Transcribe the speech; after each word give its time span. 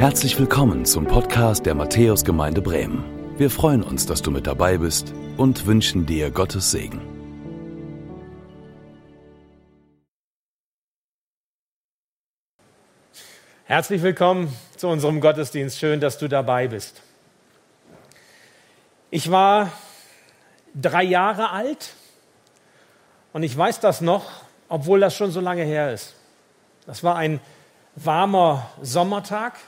Herzlich 0.00 0.38
willkommen 0.38 0.86
zum 0.86 1.06
Podcast 1.06 1.66
der 1.66 1.74
Matthäusgemeinde 1.74 2.62
Bremen. 2.62 3.04
Wir 3.36 3.50
freuen 3.50 3.82
uns, 3.82 4.06
dass 4.06 4.22
du 4.22 4.30
mit 4.30 4.46
dabei 4.46 4.78
bist 4.78 5.12
und 5.36 5.66
wünschen 5.66 6.06
dir 6.06 6.30
Gottes 6.30 6.70
Segen. 6.70 7.02
Herzlich 13.66 14.00
willkommen 14.00 14.50
zu 14.74 14.88
unserem 14.88 15.20
Gottesdienst. 15.20 15.78
Schön, 15.78 16.00
dass 16.00 16.16
du 16.16 16.28
dabei 16.28 16.68
bist. 16.68 17.02
Ich 19.10 19.30
war 19.30 19.70
drei 20.74 21.02
Jahre 21.02 21.50
alt 21.50 21.92
und 23.34 23.42
ich 23.42 23.54
weiß 23.54 23.80
das 23.80 24.00
noch, 24.00 24.30
obwohl 24.70 24.98
das 25.00 25.14
schon 25.14 25.30
so 25.30 25.40
lange 25.40 25.64
her 25.64 25.92
ist. 25.92 26.14
Das 26.86 27.04
war 27.04 27.16
ein 27.16 27.38
warmer 27.96 28.70
Sommertag. 28.80 29.58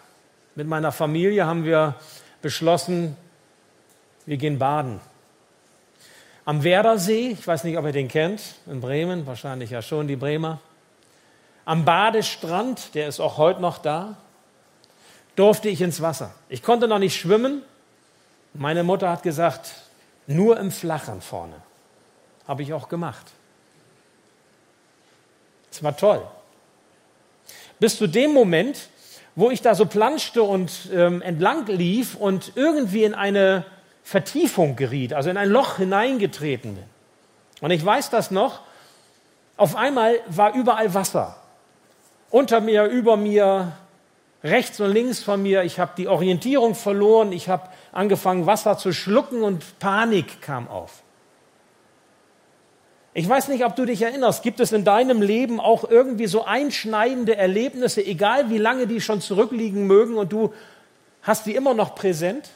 Mit 0.55 0.67
meiner 0.67 0.93
Familie 0.93 1.47
haben 1.47 1.65
wir 1.65 1.95
beschlossen, 2.43 3.17
wir 4.27 4.37
gehen 4.37 4.59
baden. 4.59 5.01
Am 6.45 6.63
Werdersee, 6.63 7.29
ich 7.29 7.47
weiß 7.47 7.65
nicht, 7.65 7.79
ob 7.79 7.87
ihr 7.87 7.93
den 7.93 8.09
kennt, 8.09 8.43
in 8.67 8.81
Bremen, 8.81 9.27
wahrscheinlich 9.27 9.71
ja 9.71 9.81
schon, 9.81 10.09
die 10.09 10.17
Bremer. 10.17 10.61
Am 11.65 11.85
Badestrand, 11.85 12.95
der 12.95 13.09
ist 13.09 13.21
auch 13.21 13.39
heute 13.39 13.61
noch 13.61 13.79
da, 13.79 14.17
durfte 15.37 15.69
ich 15.69 15.81
ins 15.81 16.03
Wasser. 16.03 16.35
Ich 16.49 16.63
konnte 16.63 16.89
noch 16.89 16.99
nicht 16.99 17.19
schwimmen. 17.19 17.63
Meine 18.53 18.83
Mutter 18.83 19.09
hat 19.09 19.23
gesagt, 19.23 19.73
nur 20.27 20.59
im 20.59 20.71
Flachen 20.71 21.21
vorne. 21.23 21.55
Habe 22.47 22.63
ich 22.63 22.75
auch 22.75 22.89
gemacht. 22.89 23.27
Es 25.71 25.83
war 25.83 25.97
toll. 25.97 26.27
Bis 27.79 27.97
zu 27.97 28.07
dem 28.07 28.33
Moment, 28.33 28.89
wo 29.35 29.51
ich 29.51 29.63
da 29.63 29.75
so 29.75 29.87
planschte 29.87 30.43
und 30.43 30.91
ähm, 30.93 31.23
entlang 31.23 31.67
lief 31.67 32.15
und 32.15 32.53
irgendwie 32.55 33.05
in 33.05 33.15
eine 33.15 33.65
Vertiefung 34.03 34.77
geriet, 34.77 35.13
also 35.13 35.31
in 35.31 35.37
ein 35.37 35.49
Loch 35.49 35.77
hineingetreten 35.77 36.75
bin. 36.75 36.85
Und 37.61 37.71
ich 37.71 37.85
weiß 37.85 38.11
das 38.11 38.31
noch, 38.31 38.61
auf 39.57 39.77
einmal 39.77 40.17
war 40.29 40.55
überall 40.55 40.93
Wasser. 40.95 41.37
Unter 42.31 42.61
mir, 42.61 42.87
über 42.87 43.17
mir, 43.17 43.73
rechts 44.43 44.81
und 44.81 44.91
links 44.91 45.23
von 45.23 45.43
mir. 45.43 45.63
Ich 45.63 45.79
habe 45.79 45.93
die 45.97 46.09
Orientierung 46.09 46.75
verloren. 46.75 47.33
Ich 47.33 47.49
habe 47.49 47.69
angefangen, 47.93 48.47
Wasser 48.47 48.79
zu 48.79 48.93
schlucken 48.93 49.43
und 49.43 49.79
Panik 49.79 50.41
kam 50.43 50.69
auf. 50.69 51.02
Ich 53.15 53.29
weiß 53.29 53.49
nicht, 53.49 53.65
ob 53.65 53.77
du 53.77 53.85
dich 53.85 54.01
erinnerst, 54.01 54.43
gibt 54.43 54.59
es 54.61 54.73
in 54.73 54.85
deinem 54.85 55.21
Leben 55.21 55.61
auch 55.61 55.89
irgendwie 55.89 56.27
so 56.27 56.45
einschneidende 56.45 57.37
Erlebnisse, 57.37 58.05
egal 58.05 58.49
wie 58.49 58.59
lange 58.59 58.87
die 58.87 59.03
schon 59.03 59.21
zurückliegen 59.21 59.87
mögen 59.87 60.17
und 60.17 60.33
du 60.33 60.55
hast 61.21 61.45
die 61.45 61.55
immer 61.55 61.75
noch 61.75 61.95
präsent? 61.95 62.51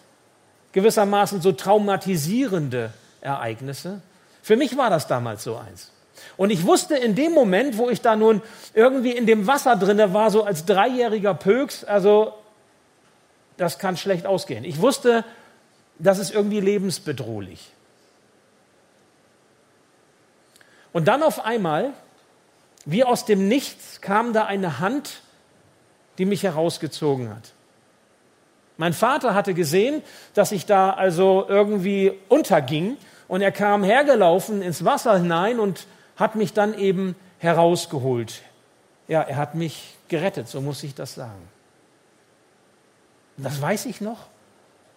Gewissermaßen 0.73 1.43
so 1.43 1.53
traumatisierende 1.53 2.93
Ereignisse. 3.21 4.01
Für 4.43 4.57
mich 4.57 4.77
war 4.79 4.89
das 4.89 5.07
damals 5.07 5.45
so 5.45 5.57
eins. 5.57 5.93
Und 6.39 6.51
ich 6.51 6.65
wusste 6.65 6.97
in 6.97 7.15
dem 7.15 7.33
Moment, 7.33 7.77
wo 7.77 7.91
ich 7.91 8.01
da 8.01 8.17
nun 8.17 8.41
irgendwie 8.73 9.13
in 9.13 9.27
dem 9.27 9.47
Wasser 9.47 9.77
drinne 9.77 10.15
war, 10.15 10.31
so 10.31 10.45
als 10.45 10.65
dreijähriger 10.65 11.35
Pöks, 11.35 11.85
also 11.85 12.33
das 13.59 13.79
kann 13.79 13.97
schlecht 13.97 14.27
ausgehen. 14.27 14.65
Ich 14.65 14.81
wusste, 14.81 15.25
das 15.99 16.19
ist 16.19 16.33
irgendwie 16.33 16.61
lebensbedrohlich. 16.61 17.71
Und 20.97 21.09
dann 21.09 21.23
auf 21.23 21.45
einmal, 21.45 21.93
wie 22.87 23.05
aus 23.05 23.27
dem 23.27 23.49
Nichts, 23.49 24.01
kam 24.01 24.33
da 24.33 24.47
eine 24.47 24.79
Hand, 24.79 25.21
die 26.17 26.25
mich 26.25 26.43
herausgezogen 26.43 27.29
hat. 27.29 27.53
Mein 28.79 28.95
Vater 28.95 29.35
hatte 29.35 29.53
gesehen, 29.53 30.01
dass 30.33 30.53
ich 30.53 30.65
da 30.65 30.95
also 30.95 31.45
irgendwie 31.47 32.19
unterging 32.31 32.97
und 33.29 33.43
er 33.43 33.53
kam 33.53 33.85
hergelaufen 33.85 34.63
ins 34.63 34.87
Wasser 34.87 35.19
hinein 35.19 35.61
und 35.61 35.87
hat 36.17 36.35
mich 36.35 36.55
dann 36.55 36.73
eben 36.73 37.15
herausgeholt. 37.41 38.41
Ja, 39.07 39.21
er 39.21 39.37
hat 39.37 39.55
mich 39.55 39.97
gerettet, 40.09 40.49
so 40.49 40.63
muss 40.63 40.83
ich 40.83 40.95
das 40.95 41.15
sagen. 41.15 41.47
Das 43.37 43.61
weiß 43.61 43.85
ich 43.85 44.01
noch, 44.01 44.29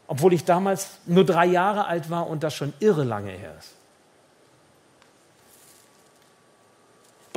obwohl 0.07 0.31
ich 0.31 0.45
damals 0.45 0.91
nur 1.05 1.25
drei 1.25 1.47
Jahre 1.47 1.87
alt 1.87 2.09
war 2.09 2.29
und 2.29 2.41
das 2.43 2.55
schon 2.55 2.71
irre 2.79 3.03
lange 3.03 3.31
her 3.31 3.53
ist. 3.59 3.75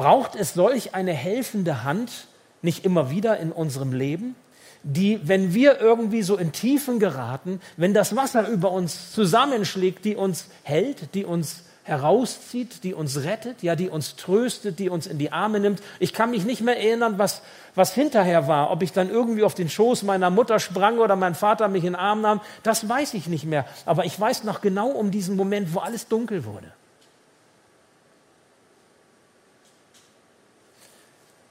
Braucht 0.02 0.34
es 0.34 0.54
solch 0.54 0.96
eine 0.96 1.12
helfende 1.12 1.84
Hand 1.84 2.26
nicht 2.60 2.84
immer 2.84 3.08
wieder 3.08 3.38
in 3.38 3.52
unserem 3.52 3.92
Leben, 3.92 4.34
die, 4.82 5.20
wenn 5.22 5.54
wir 5.54 5.80
irgendwie 5.80 6.22
so 6.22 6.36
in 6.36 6.50
Tiefen 6.50 6.98
geraten, 6.98 7.60
wenn 7.76 7.94
das 7.94 8.16
Wasser 8.16 8.48
über 8.48 8.72
uns 8.72 9.12
zusammenschlägt, 9.12 10.04
die 10.04 10.16
uns 10.16 10.48
hält, 10.64 11.14
die 11.14 11.24
uns 11.24 11.62
herauszieht, 11.84 12.82
die 12.82 12.94
uns 12.94 13.22
rettet, 13.22 13.62
ja, 13.62 13.76
die 13.76 13.88
uns 13.88 14.16
tröstet, 14.16 14.80
die 14.80 14.88
uns 14.88 15.06
in 15.06 15.18
die 15.18 15.30
Arme 15.30 15.60
nimmt. 15.60 15.80
Ich 16.00 16.12
kann 16.12 16.32
mich 16.32 16.44
nicht 16.44 16.62
mehr 16.62 16.76
erinnern, 16.76 17.18
was, 17.18 17.40
was 17.76 17.94
hinterher 17.94 18.48
war, 18.48 18.72
ob 18.72 18.82
ich 18.82 18.90
dann 18.90 19.08
irgendwie 19.08 19.44
auf 19.44 19.54
den 19.54 19.68
Schoß 19.68 20.02
meiner 20.02 20.30
Mutter 20.30 20.58
sprang 20.58 20.98
oder 20.98 21.14
mein 21.14 21.36
Vater 21.36 21.68
mich 21.68 21.84
in 21.84 21.92
den 21.92 22.00
Arm 22.00 22.22
nahm, 22.22 22.40
das 22.64 22.88
weiß 22.88 23.14
ich 23.14 23.28
nicht 23.28 23.44
mehr. 23.44 23.66
Aber 23.86 24.04
ich 24.04 24.18
weiß 24.18 24.42
noch 24.42 24.62
genau 24.62 24.88
um 24.88 25.12
diesen 25.12 25.36
Moment, 25.36 25.72
wo 25.72 25.78
alles 25.78 26.08
dunkel 26.08 26.44
wurde. 26.44 26.72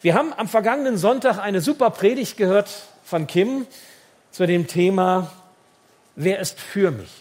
Wir 0.02 0.16
haben 0.16 0.34
am 0.34 0.48
vergangenen 0.48 0.98
Sonntag 0.98 1.38
eine 1.38 1.62
super 1.62 1.92
Predigt 1.92 2.36
gehört 2.36 2.70
von 3.04 3.28
Kim 3.28 3.68
zu 4.32 4.48
dem 4.48 4.66
Thema, 4.66 5.32
wer 6.16 6.40
ist 6.40 6.60
für 6.60 6.90
mich? 6.90 7.12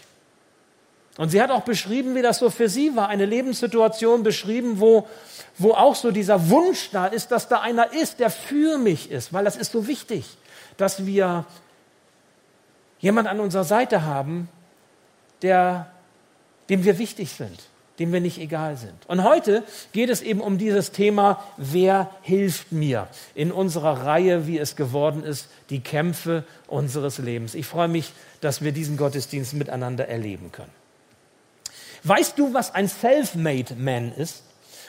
Und 1.17 1.29
sie 1.29 1.39
hat 1.39 1.51
auch 1.51 1.61
beschrieben, 1.61 2.15
wie 2.15 2.23
das 2.23 2.39
so 2.39 2.49
für 2.49 2.69
sie 2.69 2.95
war, 2.95 3.07
eine 3.07 3.27
Lebenssituation 3.27 4.23
beschrieben, 4.23 4.79
wo, 4.79 5.07
wo 5.59 5.73
auch 5.73 5.93
so 5.93 6.09
dieser 6.09 6.49
Wunsch 6.49 6.89
da 6.91 7.05
ist, 7.05 7.31
dass 7.31 7.47
da 7.47 7.59
einer 7.59 7.93
ist, 7.93 8.19
der 8.19 8.31
für 8.31 8.79
mich 8.79 9.11
ist, 9.11 9.31
weil 9.31 9.45
das 9.45 9.57
ist 9.57 9.73
so 9.73 9.85
wichtig, 9.85 10.25
dass 10.77 11.05
wir 11.05 11.45
jemand 12.99 13.27
an 13.27 13.39
unserer 13.39 13.63
Seite 13.63 14.03
haben, 14.03 14.49
der, 15.43 15.91
dem 16.69 16.83
wir 16.83 16.97
wichtig 16.97 17.31
sind 17.31 17.59
dem 18.01 18.11
wir 18.11 18.19
nicht 18.19 18.39
egal 18.39 18.77
sind. 18.77 18.95
Und 19.07 19.23
heute 19.23 19.63
geht 19.91 20.09
es 20.09 20.23
eben 20.23 20.41
um 20.41 20.57
dieses 20.57 20.91
Thema, 20.91 21.43
wer 21.57 22.09
hilft 22.23 22.71
mir 22.71 23.07
in 23.35 23.51
unserer 23.51 24.07
Reihe, 24.07 24.47
wie 24.47 24.57
es 24.57 24.75
geworden 24.75 25.23
ist, 25.23 25.49
die 25.69 25.81
Kämpfe 25.81 26.43
unseres 26.65 27.19
Lebens. 27.19 27.53
Ich 27.53 27.67
freue 27.67 27.87
mich, 27.87 28.11
dass 28.41 28.63
wir 28.63 28.71
diesen 28.71 28.97
Gottesdienst 28.97 29.53
miteinander 29.53 30.07
erleben 30.07 30.51
können. 30.51 30.71
Weißt 32.03 32.39
du, 32.39 32.55
was 32.55 32.73
ein 32.73 32.87
Self-Made 32.87 33.75
Man 33.75 34.11
ist 34.11 34.41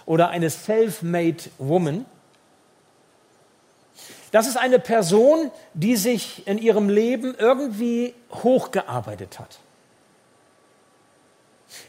oder 0.06 0.30
eine 0.30 0.48
Self-Made 0.48 1.50
Woman? 1.58 2.06
Das 4.30 4.46
ist 4.46 4.56
eine 4.56 4.78
Person, 4.78 5.50
die 5.74 5.96
sich 5.96 6.46
in 6.46 6.56
ihrem 6.56 6.88
Leben 6.88 7.34
irgendwie 7.38 8.14
hochgearbeitet 8.32 9.38
hat. 9.38 9.58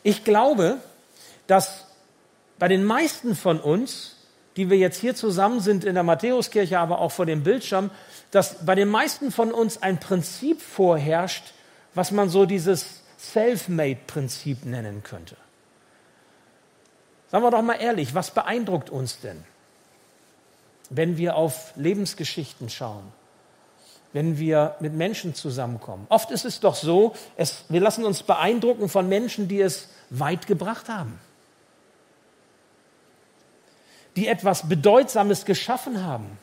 Ich 0.03 0.25
glaube, 0.25 0.79
dass 1.48 1.86
bei 2.59 2.68
den 2.68 2.84
meisten 2.84 3.36
von 3.36 3.59
uns, 3.59 4.16
die 4.56 4.70
wir 4.70 4.78
jetzt 4.78 5.00
hier 5.00 5.16
zusammen 5.16 5.59
sind 5.59 5.84
in 5.84 5.96
der 5.96 6.04
Matthäuskirche, 6.04 6.80
aber 6.80 7.00
auch 7.00 7.12
vor 7.12 7.26
dem 7.26 7.44
Bildschirm, 7.44 7.90
dass 8.31 8.66
bei 8.66 8.76
den 8.76 8.90
meisten 8.90 9.31
von 9.31 9.52
uns 9.52 9.82
ein 9.82 10.00
Prinzip 10.00 10.62
vorherrscht, 10.62 11.53
was 11.94 12.12
man 12.12 12.30
so 12.30 12.46
dieses 12.46 13.02
Self-Made-Prinzip 13.20 14.66
nennen 14.66 15.03
könnte. 15.03 15.36
Sagen 17.32 17.44
wir 17.44 17.52
doch 17.52 17.62
mal 17.62 17.76
ehrlich, 17.76 18.14
was 18.14 18.32
beeindruckt 18.32 18.90
uns 18.90 19.20
denn, 19.20 19.44
wenn 20.90 21.17
wir 21.17 21.35
auf 21.35 21.73
Lebensgeschichten 21.76 22.70
schauen, 22.70 23.12
wenn 24.12 24.38
wir 24.38 24.76
mit 24.79 24.94
Menschen 24.94 25.34
zusammenkommen? 25.34 26.06
Oft 26.09 26.29
ist 26.29 26.46
es 26.46 26.59
doch 26.59 26.76
so, 26.76 27.16
es, 27.35 27.66
wir 27.70 27.82
lassen 27.82 28.06
uns 28.06 28.22
beeindrucken 28.22 28.88
von 28.88 29.09
Menschen, 29.09 29.47
die 29.47 29.62
es 29.62 29.90
weit 30.12 30.46
gebracht 30.46 30.90
haben 30.90 31.20
die 34.16 34.28
etwas 34.28 34.70
Bedeutsames 34.70 35.46
geschaffen 35.46 36.06
haben, 36.06 36.38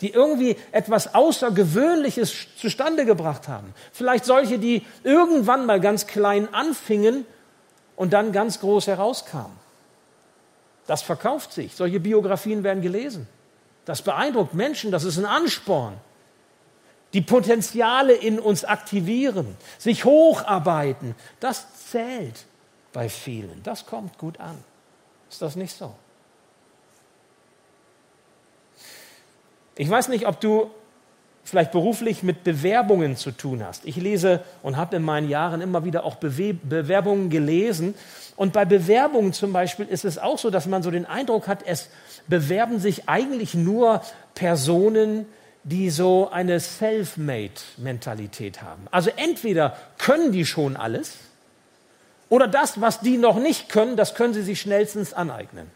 die 0.00 0.10
irgendwie 0.10 0.56
etwas 0.70 1.14
Außergewöhnliches 1.14 2.46
zustande 2.56 3.04
gebracht 3.04 3.48
haben. 3.48 3.74
Vielleicht 3.92 4.24
solche, 4.24 4.58
die 4.58 4.86
irgendwann 5.02 5.66
mal 5.66 5.80
ganz 5.80 6.06
klein 6.06 6.52
anfingen 6.54 7.26
und 7.96 8.12
dann 8.12 8.32
ganz 8.32 8.60
groß 8.60 8.86
herauskamen. 8.86 9.56
Das 10.86 11.02
verkauft 11.02 11.52
sich. 11.52 11.74
Solche 11.74 12.00
Biografien 12.00 12.62
werden 12.62 12.82
gelesen. 12.82 13.28
Das 13.84 14.02
beeindruckt 14.02 14.54
Menschen, 14.54 14.90
das 14.90 15.04
ist 15.04 15.18
ein 15.18 15.26
Ansporn. 15.26 15.94
Die 17.14 17.20
Potenziale 17.22 18.12
in 18.12 18.38
uns 18.38 18.64
aktivieren, 18.64 19.56
sich 19.78 20.04
hocharbeiten, 20.04 21.14
das 21.40 21.88
zählt 21.90 22.44
bei 22.92 23.08
vielen. 23.08 23.62
Das 23.62 23.86
kommt 23.86 24.18
gut 24.18 24.38
an. 24.40 24.62
Ist 25.30 25.40
das 25.40 25.56
nicht 25.56 25.74
so? 25.74 25.94
Ich 29.78 29.88
weiß 29.88 30.08
nicht, 30.08 30.26
ob 30.26 30.40
du 30.40 30.70
vielleicht 31.44 31.72
beruflich 31.72 32.24
mit 32.24 32.44
Bewerbungen 32.44 33.16
zu 33.16 33.30
tun 33.30 33.64
hast. 33.64 33.86
Ich 33.86 33.96
lese 33.96 34.42
und 34.62 34.76
habe 34.76 34.96
in 34.96 35.02
meinen 35.02 35.28
Jahren 35.28 35.60
immer 35.60 35.84
wieder 35.84 36.04
auch 36.04 36.16
Bewe 36.16 36.52
Bewerbungen 36.52 37.30
gelesen. 37.30 37.94
Und 38.34 38.52
bei 38.52 38.64
Bewerbungen 38.64 39.32
zum 39.32 39.52
Beispiel 39.52 39.86
ist 39.86 40.04
es 40.04 40.18
auch 40.18 40.36
so, 40.36 40.50
dass 40.50 40.66
man 40.66 40.82
so 40.82 40.90
den 40.90 41.06
Eindruck 41.06 41.46
hat, 41.46 41.60
es 41.64 41.90
bewerben 42.26 42.80
sich 42.80 43.08
eigentlich 43.08 43.54
nur 43.54 44.02
Personen, 44.34 45.26
die 45.62 45.90
so 45.90 46.28
eine 46.30 46.58
Self-Made-Mentalität 46.58 48.62
haben. 48.62 48.88
Also 48.90 49.10
entweder 49.16 49.76
können 49.96 50.32
die 50.32 50.44
schon 50.44 50.76
alles 50.76 51.18
oder 52.28 52.48
das, 52.48 52.80
was 52.80 52.98
die 53.00 53.16
noch 53.16 53.38
nicht 53.38 53.68
können, 53.68 53.96
das 53.96 54.16
können 54.16 54.34
sie 54.34 54.42
sich 54.42 54.60
schnellstens 54.60 55.14
aneignen. 55.14 55.70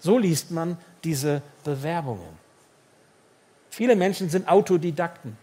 So 0.00 0.18
liest 0.18 0.50
man 0.50 0.78
diese 1.04 1.42
Bewerbungen. 1.62 2.41
Viele 3.72 3.96
Menschen 3.96 4.28
sind 4.28 4.48
Autodidakten. 4.48 5.38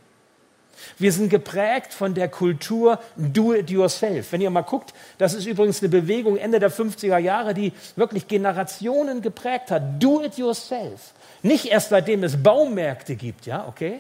Wir 1.00 1.12
sind 1.12 1.30
geprägt 1.30 1.96
von 1.96 2.14
der 2.14 2.28
Kultur 2.28 3.00
Do 3.16 3.56
it 3.56 3.72
yourself. 3.72 4.32
Wenn 4.32 4.40
ihr 4.40 4.52
mal 4.52 4.62
guckt, 4.62 4.94
das 5.18 5.34
ist 5.34 5.48
übrigens 5.48 5.82
eine 5.82 5.90
Bewegung 5.90 6.38
Ende 6.38 6.60
der 6.60 6.72
50er 6.72 7.18
Jahre, 7.18 7.56
die 7.56 7.74
wirklich 7.96 8.28
Generationen 8.28 9.24
geprägt 9.24 9.72
hat. 9.72 9.82
Do 9.98 10.22
it 10.24 10.38
yourself. 10.38 11.16
Nicht 11.42 11.66
erst 11.66 11.90
seitdem 11.90 12.24
es 12.24 12.44
Baumärkte 12.44 13.16
gibt, 13.16 13.48
ja, 13.48 13.68
okay? 13.68 14.00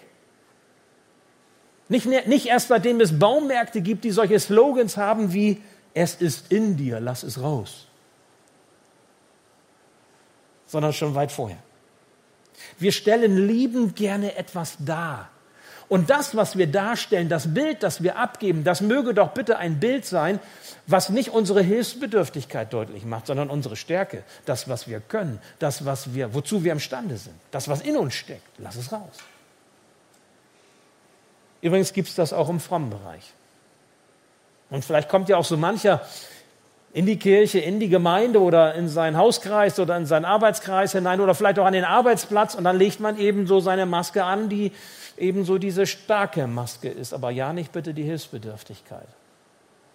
Nicht, 1.88 2.06
nicht 2.06 2.46
erst 2.46 2.68
seitdem 2.68 3.02
es 3.02 3.18
Baumärkte 3.18 3.82
gibt, 3.82 4.04
die 4.04 4.12
solche 4.12 4.40
Slogans 4.40 4.96
haben 4.96 5.34
wie 5.34 5.64
Es 5.96 6.14
ist 6.14 6.52
in 6.52 6.78
dir, 6.78 7.00
lass 7.00 7.24
es 7.24 7.42
raus. 7.42 7.88
Sondern 10.68 10.94
schon 10.94 11.16
weit 11.16 11.32
vorher. 11.32 11.58
Wir 12.80 12.92
stellen 12.92 13.48
liebend 13.48 13.96
gerne 13.96 14.36
etwas 14.36 14.78
dar. 14.80 15.30
Und 15.90 16.12
das, 16.12 16.36
was 16.36 16.56
wir 16.56 16.68
darstellen, 16.68 17.30
das 17.30 17.52
Bild, 17.54 17.82
das 17.82 18.04
wir 18.04 18.18
abgeben, 18.18 18.64
das 18.64 18.80
möge 18.80 19.16
doch 19.16 19.30
bitte 19.32 19.58
ein 19.58 19.80
Bild 19.80 20.06
sein, 20.06 20.40
was 20.86 21.10
nicht 21.10 21.30
unsere 21.30 21.64
Hilfsbedürftigkeit 21.64 22.72
deutlich 22.72 23.06
macht, 23.06 23.26
sondern 23.26 23.50
unsere 23.50 23.76
Stärke, 23.76 24.24
das, 24.46 24.70
was 24.70 24.88
wir 24.88 25.00
können, 25.00 25.40
das, 25.58 25.86
was 25.86 26.14
wir, 26.14 26.36
wozu 26.36 26.64
wir 26.64 26.74
imstande 26.74 27.18
sind, 27.18 27.36
das, 27.50 27.68
was 27.68 27.82
in 27.82 27.98
uns 27.98 28.14
steckt. 28.14 28.48
Lass 28.60 28.76
es 28.76 28.92
raus. 28.92 29.18
Übrigens 31.62 31.92
gibt 31.92 32.08
es 32.08 32.16
das 32.16 32.34
auch 32.34 32.50
im 32.50 32.60
frommen 32.60 32.92
Bereich. 32.92 33.34
Und 34.70 34.86
vielleicht 34.86 35.10
kommt 35.10 35.28
ja 35.28 35.38
auch 35.38 35.46
so 35.46 35.58
mancher 35.58 36.02
in 36.92 37.06
die 37.06 37.20
Kirche, 37.20 37.60
in 37.60 37.80
die 37.80 37.90
Gemeinde 37.90 38.42
oder 38.42 38.74
in 38.74 38.88
seinen 38.88 39.18
Hauskreis 39.18 39.80
oder 39.80 39.96
in 39.96 40.06
seinen 40.06 40.26
Arbeitskreis 40.26 40.94
hinein 40.94 41.22
oder 41.22 41.36
vielleicht 41.36 41.60
auch 41.60 41.66
an 41.66 41.74
den 41.74 41.84
Arbeitsplatz 41.84 42.56
und 42.56 42.64
dann 42.64 42.78
legt 42.78 43.00
man 43.00 43.18
eben 43.18 43.46
so 43.46 43.60
seine 43.60 43.86
Maske 43.86 44.24
an, 44.24 44.50
die 44.50 44.72
eben 45.18 45.46
so 45.46 45.58
diese 45.58 45.86
starke 45.86 46.48
Maske 46.48 46.90
ist. 46.90 47.14
Aber 47.14 47.30
ja, 47.30 47.54
nicht 47.54 47.72
bitte 47.72 47.94
die 47.94 48.04
Hilfsbedürftigkeit. 48.04 49.08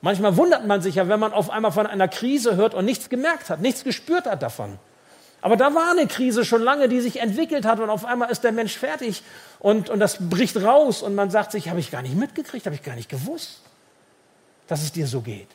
Manchmal 0.03 0.37
wundert 0.37 0.67
man 0.67 0.83
sich 0.83 0.97
ja, 0.97 1.09
wenn 1.09 1.19
man 1.19 1.33
auf 1.33 1.51
einmal 1.51 1.73
von 1.73 1.87
einer 1.87 2.09
Krise 2.09 2.57
hört 2.57 2.75
und 2.75 2.85
nichts 2.85 3.09
gemerkt 3.09 3.51
hat, 3.51 3.61
nichts 3.61 3.85
gespürt 3.85 4.27
hat 4.27 4.43
davon. 4.43 4.79
Aber 5.41 5.57
da 5.57 5.75
war 5.75 5.91
eine 5.91 6.07
Krise 6.07 6.45
schon 6.45 6.63
lange, 6.63 6.89
die 6.89 7.01
sich 7.01 7.21
entwickelt 7.21 7.67
hat 7.67 7.81
und 7.81 7.91
auf 7.91 8.05
einmal 8.05 8.31
ist 8.31 8.45
der 8.45 8.53
Mensch 8.53 8.77
fertig 8.79 9.23
und, 9.59 9.91
und 9.91 10.01
das 10.01 10.29
bricht 10.31 10.63
raus 10.63 11.03
und 11.03 11.15
man 11.15 11.31
sagt 11.31 11.53
sich, 11.53 11.69
habe 11.69 11.81
ich 11.81 11.91
gar 11.91 12.03
nicht 12.03 12.15
mitgekriegt, 12.15 12.67
habe 12.67 12.77
ich 12.77 12.83
gar 12.83 12.95
nicht 12.95 13.09
gewusst, 13.09 13.63
dass 14.69 14.83
es 14.83 14.93
dir 14.93 15.07
so 15.07 15.21
geht. 15.21 15.49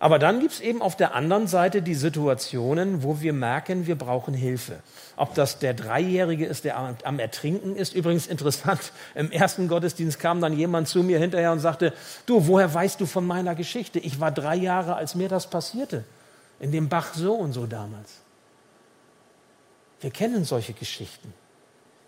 Aber 0.00 0.20
dann 0.20 0.38
gibt 0.38 0.52
es 0.52 0.60
eben 0.60 0.80
auf 0.80 0.96
der 0.96 1.14
anderen 1.14 1.48
Seite 1.48 1.82
die 1.82 1.94
Situationen, 1.94 3.02
wo 3.02 3.20
wir 3.20 3.32
merken, 3.32 3.88
wir 3.88 3.96
brauchen 3.96 4.32
Hilfe. 4.32 4.78
Ob 5.16 5.34
das 5.34 5.58
der 5.58 5.74
Dreijährige 5.74 6.46
ist, 6.46 6.64
der 6.64 6.96
am 7.02 7.18
Ertrinken 7.18 7.74
ist. 7.74 7.94
Übrigens 7.94 8.28
interessant, 8.28 8.92
im 9.16 9.32
ersten 9.32 9.66
Gottesdienst 9.66 10.20
kam 10.20 10.40
dann 10.40 10.56
jemand 10.56 10.86
zu 10.86 11.02
mir 11.02 11.18
hinterher 11.18 11.50
und 11.50 11.58
sagte, 11.58 11.92
du, 12.26 12.46
woher 12.46 12.72
weißt 12.72 13.00
du 13.00 13.06
von 13.06 13.26
meiner 13.26 13.56
Geschichte? 13.56 13.98
Ich 13.98 14.20
war 14.20 14.30
drei 14.30 14.54
Jahre, 14.54 14.94
als 14.94 15.16
mir 15.16 15.28
das 15.28 15.50
passierte. 15.50 16.04
In 16.60 16.70
dem 16.70 16.88
Bach 16.88 17.14
so 17.14 17.34
und 17.34 17.52
so 17.52 17.66
damals. 17.66 18.20
Wir 20.00 20.10
kennen 20.10 20.44
solche 20.44 20.74
Geschichten. 20.74 21.34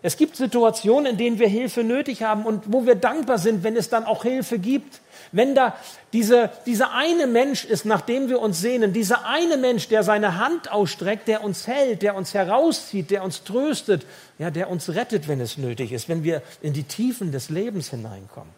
Es 0.03 0.17
gibt 0.17 0.35
Situationen, 0.35 1.11
in 1.11 1.17
denen 1.17 1.39
wir 1.39 1.47
Hilfe 1.47 1.83
nötig 1.83 2.23
haben 2.23 2.45
und 2.45 2.63
wo 2.73 2.87
wir 2.87 2.95
dankbar 2.95 3.37
sind, 3.37 3.63
wenn 3.63 3.75
es 3.75 3.89
dann 3.89 4.05
auch 4.05 4.23
Hilfe 4.23 4.57
gibt. 4.57 4.99
Wenn 5.31 5.53
da 5.53 5.75
diese, 6.11 6.49
dieser 6.65 6.93
eine 6.93 7.27
Mensch 7.27 7.65
ist, 7.65 7.85
nach 7.85 8.01
dem 8.01 8.27
wir 8.27 8.39
uns 8.39 8.59
sehnen, 8.59 8.93
dieser 8.93 9.25
eine 9.27 9.57
Mensch, 9.57 9.87
der 9.89 10.01
seine 10.01 10.39
Hand 10.39 10.71
ausstreckt, 10.71 11.27
der 11.27 11.43
uns 11.43 11.67
hält, 11.67 12.01
der 12.01 12.15
uns 12.15 12.33
herauszieht, 12.33 13.11
der 13.11 13.23
uns 13.23 13.43
tröstet, 13.43 14.05
ja, 14.39 14.49
der 14.49 14.71
uns 14.71 14.89
rettet, 14.89 15.27
wenn 15.27 15.39
es 15.39 15.57
nötig 15.57 15.91
ist, 15.91 16.09
wenn 16.09 16.23
wir 16.23 16.41
in 16.61 16.73
die 16.73 16.83
Tiefen 16.83 17.31
des 17.31 17.49
Lebens 17.51 17.91
hineinkommen. 17.91 18.51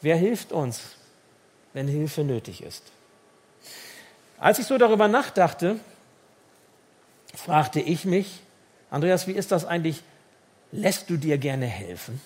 Wer 0.00 0.16
hilft 0.16 0.52
uns, 0.52 0.80
wenn 1.72 1.88
Hilfe 1.88 2.22
nötig 2.22 2.62
ist? 2.62 2.84
Als 4.38 4.60
ich 4.60 4.66
so 4.66 4.78
darüber 4.78 5.08
nachdachte, 5.08 5.78
fragte 7.34 7.80
ich 7.80 8.04
mich, 8.04 8.40
Andreas, 8.90 9.26
wie 9.26 9.32
ist 9.32 9.50
das 9.50 9.64
eigentlich 9.64 10.02
Lässt 10.72 11.10
du 11.10 11.18
dir 11.18 11.36
gerne 11.36 11.66
helfen? 11.66 12.20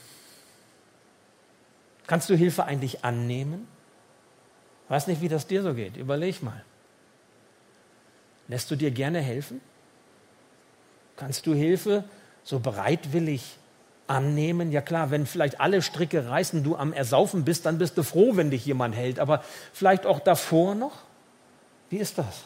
Kannst 2.06 2.30
du 2.30 2.36
Hilfe 2.36 2.64
eigentlich 2.64 3.04
annehmen? 3.04 3.66
Weiß 4.88 5.08
nicht, 5.08 5.20
wie 5.20 5.28
das 5.28 5.48
dir 5.48 5.62
so 5.62 5.74
geht. 5.74 5.96
Überleg 5.96 6.42
mal. 6.42 6.64
Lässt 8.46 8.70
du 8.70 8.76
dir 8.76 8.92
gerne 8.92 9.20
helfen? 9.20 9.60
Kannst 11.16 11.46
du 11.46 11.54
Hilfe 11.54 12.04
so 12.44 12.60
bereitwillig 12.60 13.56
annehmen? 14.06 14.70
Ja 14.70 14.80
klar, 14.80 15.10
wenn 15.10 15.26
vielleicht 15.26 15.60
alle 15.60 15.82
Stricke 15.82 16.28
reißen, 16.28 16.62
du 16.62 16.76
am 16.76 16.92
Ersaufen 16.92 17.44
bist, 17.44 17.66
dann 17.66 17.78
bist 17.78 17.98
du 17.98 18.04
froh, 18.04 18.36
wenn 18.36 18.50
dich 18.50 18.64
jemand 18.64 18.94
hält. 18.94 19.18
Aber 19.18 19.42
vielleicht 19.72 20.06
auch 20.06 20.20
davor 20.20 20.76
noch? 20.76 21.02
Wie 21.90 21.98
ist 21.98 22.18
das? 22.18 22.44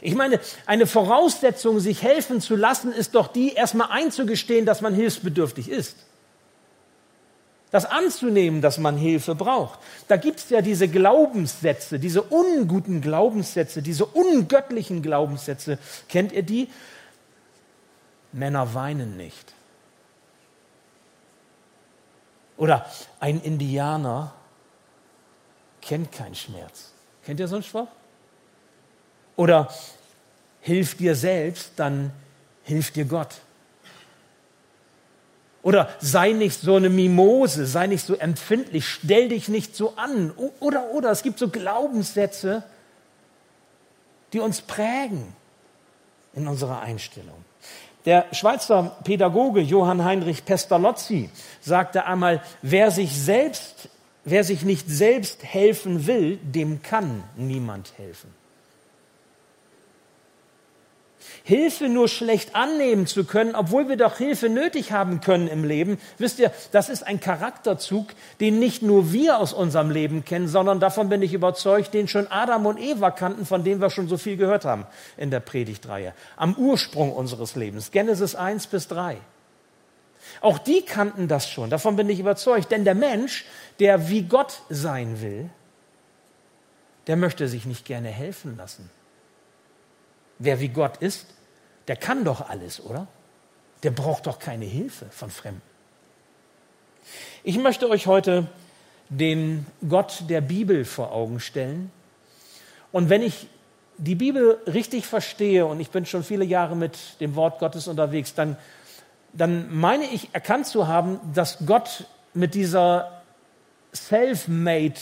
Ich 0.00 0.14
meine, 0.14 0.40
eine 0.66 0.86
Voraussetzung, 0.86 1.80
sich 1.80 2.02
helfen 2.02 2.40
zu 2.40 2.56
lassen, 2.56 2.92
ist 2.92 3.14
doch 3.14 3.28
die, 3.28 3.52
erstmal 3.52 3.88
einzugestehen, 3.90 4.66
dass 4.66 4.80
man 4.80 4.94
hilfsbedürftig 4.94 5.68
ist. 5.68 5.96
Das 7.70 7.86
anzunehmen, 7.86 8.60
dass 8.60 8.78
man 8.78 8.96
Hilfe 8.96 9.34
braucht. 9.34 9.80
Da 10.06 10.16
gibt 10.16 10.38
es 10.38 10.50
ja 10.50 10.60
diese 10.60 10.86
Glaubenssätze, 10.86 11.98
diese 11.98 12.22
unguten 12.22 13.00
Glaubenssätze, 13.00 13.82
diese 13.82 14.06
ungöttlichen 14.06 15.02
Glaubenssätze. 15.02 15.78
Kennt 16.08 16.32
ihr 16.32 16.44
die? 16.44 16.68
Männer 18.32 18.74
weinen 18.74 19.16
nicht. 19.16 19.54
Oder 22.56 22.86
ein 23.18 23.40
Indianer 23.40 24.32
kennt 25.80 26.12
keinen 26.12 26.34
Schmerz. 26.34 26.92
Kennt 27.24 27.40
ihr 27.40 27.48
so 27.48 27.56
einen 27.56 27.64
Spruch? 27.64 27.88
Oder 29.36 29.68
hilf 30.60 30.96
dir 30.96 31.14
selbst, 31.14 31.72
dann 31.76 32.12
hilft 32.62 32.96
dir 32.96 33.04
Gott. 33.04 33.34
Oder 35.62 35.88
sei 35.98 36.32
nicht 36.32 36.60
so 36.60 36.76
eine 36.76 36.90
Mimose, 36.90 37.66
sei 37.66 37.86
nicht 37.86 38.04
so 38.04 38.14
empfindlich, 38.14 38.86
stell 38.86 39.30
dich 39.30 39.48
nicht 39.48 39.74
so 39.74 39.94
an. 39.96 40.30
Oder, 40.60 40.90
oder, 40.90 41.10
es 41.10 41.22
gibt 41.22 41.38
so 41.38 41.48
Glaubenssätze, 41.48 42.64
die 44.34 44.40
uns 44.40 44.60
prägen 44.60 45.34
in 46.34 46.46
unserer 46.46 46.80
Einstellung. 46.80 47.44
Der 48.04 48.26
Schweizer 48.32 48.96
Pädagoge 49.04 49.60
Johann 49.60 50.04
Heinrich 50.04 50.44
Pestalozzi 50.44 51.30
sagte 51.62 52.04
einmal, 52.04 52.42
wer 52.60 52.90
sich 52.90 53.16
selbst, 53.16 53.88
wer 54.24 54.44
sich 54.44 54.62
nicht 54.64 54.86
selbst 54.86 55.42
helfen 55.42 56.06
will, 56.06 56.36
dem 56.36 56.82
kann 56.82 57.24
niemand 57.36 57.96
helfen. 57.96 58.43
Hilfe 61.42 61.88
nur 61.88 62.08
schlecht 62.08 62.54
annehmen 62.54 63.06
zu 63.06 63.24
können, 63.24 63.54
obwohl 63.54 63.88
wir 63.88 63.96
doch 63.96 64.16
Hilfe 64.16 64.48
nötig 64.48 64.92
haben 64.92 65.20
können 65.20 65.48
im 65.48 65.64
Leben, 65.64 65.98
wisst 66.18 66.38
ihr, 66.38 66.52
das 66.72 66.88
ist 66.88 67.06
ein 67.06 67.20
Charakterzug, 67.20 68.08
den 68.40 68.58
nicht 68.58 68.82
nur 68.82 69.12
wir 69.12 69.38
aus 69.38 69.52
unserem 69.52 69.90
Leben 69.90 70.24
kennen, 70.24 70.48
sondern 70.48 70.80
davon 70.80 71.08
bin 71.08 71.22
ich 71.22 71.34
überzeugt, 71.34 71.92
den 71.92 72.08
schon 72.08 72.26
Adam 72.28 72.66
und 72.66 72.78
Eva 72.78 73.10
kannten, 73.10 73.46
von 73.46 73.62
dem 73.62 73.80
wir 73.80 73.90
schon 73.90 74.08
so 74.08 74.16
viel 74.16 74.36
gehört 74.36 74.64
haben 74.64 74.86
in 75.16 75.30
der 75.30 75.40
Predigtreihe. 75.40 76.14
Am 76.36 76.54
Ursprung 76.54 77.12
unseres 77.12 77.56
Lebens, 77.56 77.90
Genesis 77.90 78.34
1 78.34 78.68
bis 78.68 78.88
3. 78.88 79.18
Auch 80.40 80.58
die 80.58 80.82
kannten 80.82 81.28
das 81.28 81.48
schon, 81.48 81.70
davon 81.70 81.96
bin 81.96 82.08
ich 82.08 82.20
überzeugt, 82.20 82.72
denn 82.72 82.84
der 82.84 82.94
Mensch, 82.94 83.44
der 83.78 84.08
wie 84.08 84.22
Gott 84.22 84.62
sein 84.70 85.20
will, 85.20 85.50
der 87.06 87.16
möchte 87.16 87.48
sich 87.48 87.66
nicht 87.66 87.84
gerne 87.84 88.08
helfen 88.08 88.56
lassen. 88.56 88.90
Wer 90.38 90.60
wie 90.60 90.68
Gott 90.68 90.98
ist, 90.98 91.26
der 91.88 91.96
kann 91.96 92.24
doch 92.24 92.48
alles, 92.48 92.80
oder? 92.80 93.06
Der 93.82 93.90
braucht 93.90 94.26
doch 94.26 94.38
keine 94.38 94.64
Hilfe 94.64 95.06
von 95.10 95.30
Fremden. 95.30 95.62
Ich 97.42 97.58
möchte 97.58 97.88
euch 97.88 98.06
heute 98.06 98.46
den 99.10 99.66
Gott 99.86 100.24
der 100.28 100.40
Bibel 100.40 100.84
vor 100.84 101.12
Augen 101.12 101.40
stellen. 101.40 101.90
Und 102.90 103.10
wenn 103.10 103.22
ich 103.22 103.48
die 103.98 104.14
Bibel 104.14 104.58
richtig 104.66 105.06
verstehe, 105.06 105.66
und 105.66 105.78
ich 105.80 105.90
bin 105.90 106.06
schon 106.06 106.24
viele 106.24 106.44
Jahre 106.44 106.74
mit 106.74 107.20
dem 107.20 107.36
Wort 107.36 107.58
Gottes 107.58 107.86
unterwegs, 107.86 108.34
dann 108.34 108.56
dann 109.34 109.74
meine 109.74 110.04
ich 110.04 110.28
erkannt 110.32 110.66
zu 110.66 110.86
haben, 110.86 111.20
dass 111.34 111.66
Gott 111.66 112.06
mit 112.32 112.54
dieser 112.54 113.22
self-made 113.92 114.94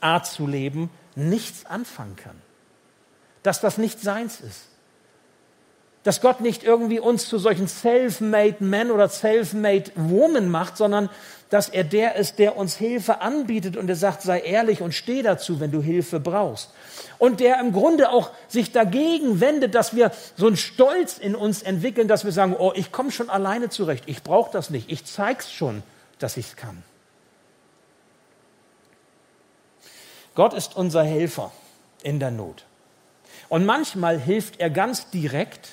Art 0.00 0.26
zu 0.26 0.46
leben 0.46 0.90
nichts 1.14 1.66
anfangen 1.66 2.16
kann. 2.16 2.40
Dass 3.46 3.60
das 3.60 3.78
nicht 3.78 4.00
seins 4.00 4.40
ist. 4.40 4.62
Dass 6.02 6.20
Gott 6.20 6.40
nicht 6.40 6.64
irgendwie 6.64 6.98
uns 6.98 7.28
zu 7.28 7.38
solchen 7.38 7.68
self-made 7.68 8.56
men 8.58 8.90
oder 8.90 9.08
self-made 9.08 9.92
woman 9.94 10.48
macht, 10.48 10.76
sondern 10.76 11.10
dass 11.50 11.68
er 11.68 11.84
der 11.84 12.16
ist, 12.16 12.40
der 12.40 12.56
uns 12.56 12.74
Hilfe 12.74 13.20
anbietet 13.20 13.76
und 13.76 13.88
er 13.88 13.94
sagt, 13.94 14.22
sei 14.22 14.40
ehrlich 14.40 14.82
und 14.82 14.94
steh 14.94 15.22
dazu, 15.22 15.60
wenn 15.60 15.70
du 15.70 15.80
Hilfe 15.80 16.18
brauchst. 16.18 16.72
Und 17.18 17.38
der 17.38 17.60
im 17.60 17.70
Grunde 17.70 18.10
auch 18.10 18.32
sich 18.48 18.72
dagegen 18.72 19.40
wendet, 19.40 19.76
dass 19.76 19.94
wir 19.94 20.10
so 20.36 20.48
einen 20.48 20.56
Stolz 20.56 21.16
in 21.16 21.36
uns 21.36 21.62
entwickeln, 21.62 22.08
dass 22.08 22.24
wir 22.24 22.32
sagen, 22.32 22.56
oh, 22.58 22.72
ich 22.74 22.90
komme 22.90 23.12
schon 23.12 23.30
alleine 23.30 23.68
zurecht, 23.68 24.02
ich 24.06 24.24
brauche 24.24 24.50
das 24.50 24.70
nicht, 24.70 24.90
ich 24.90 25.04
zeig's 25.04 25.52
schon, 25.52 25.84
dass 26.18 26.36
ich's 26.36 26.56
kann. 26.56 26.82
Gott 30.34 30.52
ist 30.52 30.74
unser 30.74 31.04
Helfer 31.04 31.52
in 32.02 32.18
der 32.18 32.32
Not. 32.32 32.65
Und 33.48 33.64
manchmal 33.64 34.18
hilft 34.18 34.60
er 34.60 34.70
ganz 34.70 35.10
direkt, 35.10 35.70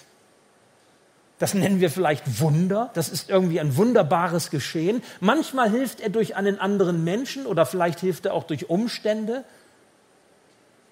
das 1.40 1.54
nennen 1.54 1.82
wir 1.82 1.90
vielleicht 1.90 2.40
Wunder. 2.40 2.90
Das 2.94 3.10
ist 3.10 3.30
irgendwie 3.30 3.60
ein 3.60 3.76
wunderbares 3.76 4.50
Geschehen. 4.50 5.04
Manchmal 5.20 5.70
hilft 5.70 6.00
er 6.00 6.10
durch 6.10 6.36
einen 6.38 6.58
anderen 6.60 7.04
Menschen 7.04 7.46
oder 7.46 7.66
vielleicht 7.66 8.00
hilft 8.00 8.26
er 8.26 8.34
auch 8.34 8.46
durch 8.46 8.70
Umstände. 8.70 9.44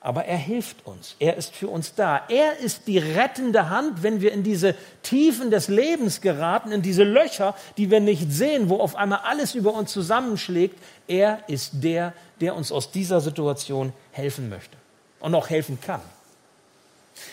Aber 0.04 0.26
er 0.26 0.38
hilft 0.38 0.88
uns. 0.88 1.16
Er 1.20 1.38
ist 1.38 1.56
für 1.56 1.70
uns 1.70 1.94
da. 1.94 2.24
Er 2.28 2.58
ist 2.58 2.88
die 2.88 2.98
rettende 2.98 3.70
Hand, 3.70 4.02
wenn 4.02 4.20
wir 4.20 4.34
in 4.34 4.42
diese 4.42 4.76
Tiefen 5.04 5.52
des 5.52 5.68
Lebens 5.68 6.22
geraten, 6.22 6.72
in 6.72 6.82
diese 6.82 7.04
Löcher, 7.04 7.56
die 7.78 7.92
wir 7.92 8.00
nicht 8.00 8.32
sehen, 8.34 8.68
wo 8.68 8.80
auf 8.80 8.96
einmal 8.96 9.20
alles 9.20 9.54
über 9.54 9.74
uns 9.74 9.94
zusammenschlägt. 9.94 10.78
Er 11.08 11.48
ist 11.48 11.76
der, 11.84 12.14
der 12.42 12.56
uns 12.56 12.72
aus 12.72 12.92
dieser 12.92 13.22
Situation 13.22 13.94
helfen 14.12 14.50
möchte 14.50 14.76
und 15.20 15.36
auch 15.36 15.50
helfen 15.50 15.80
kann. 15.80 16.02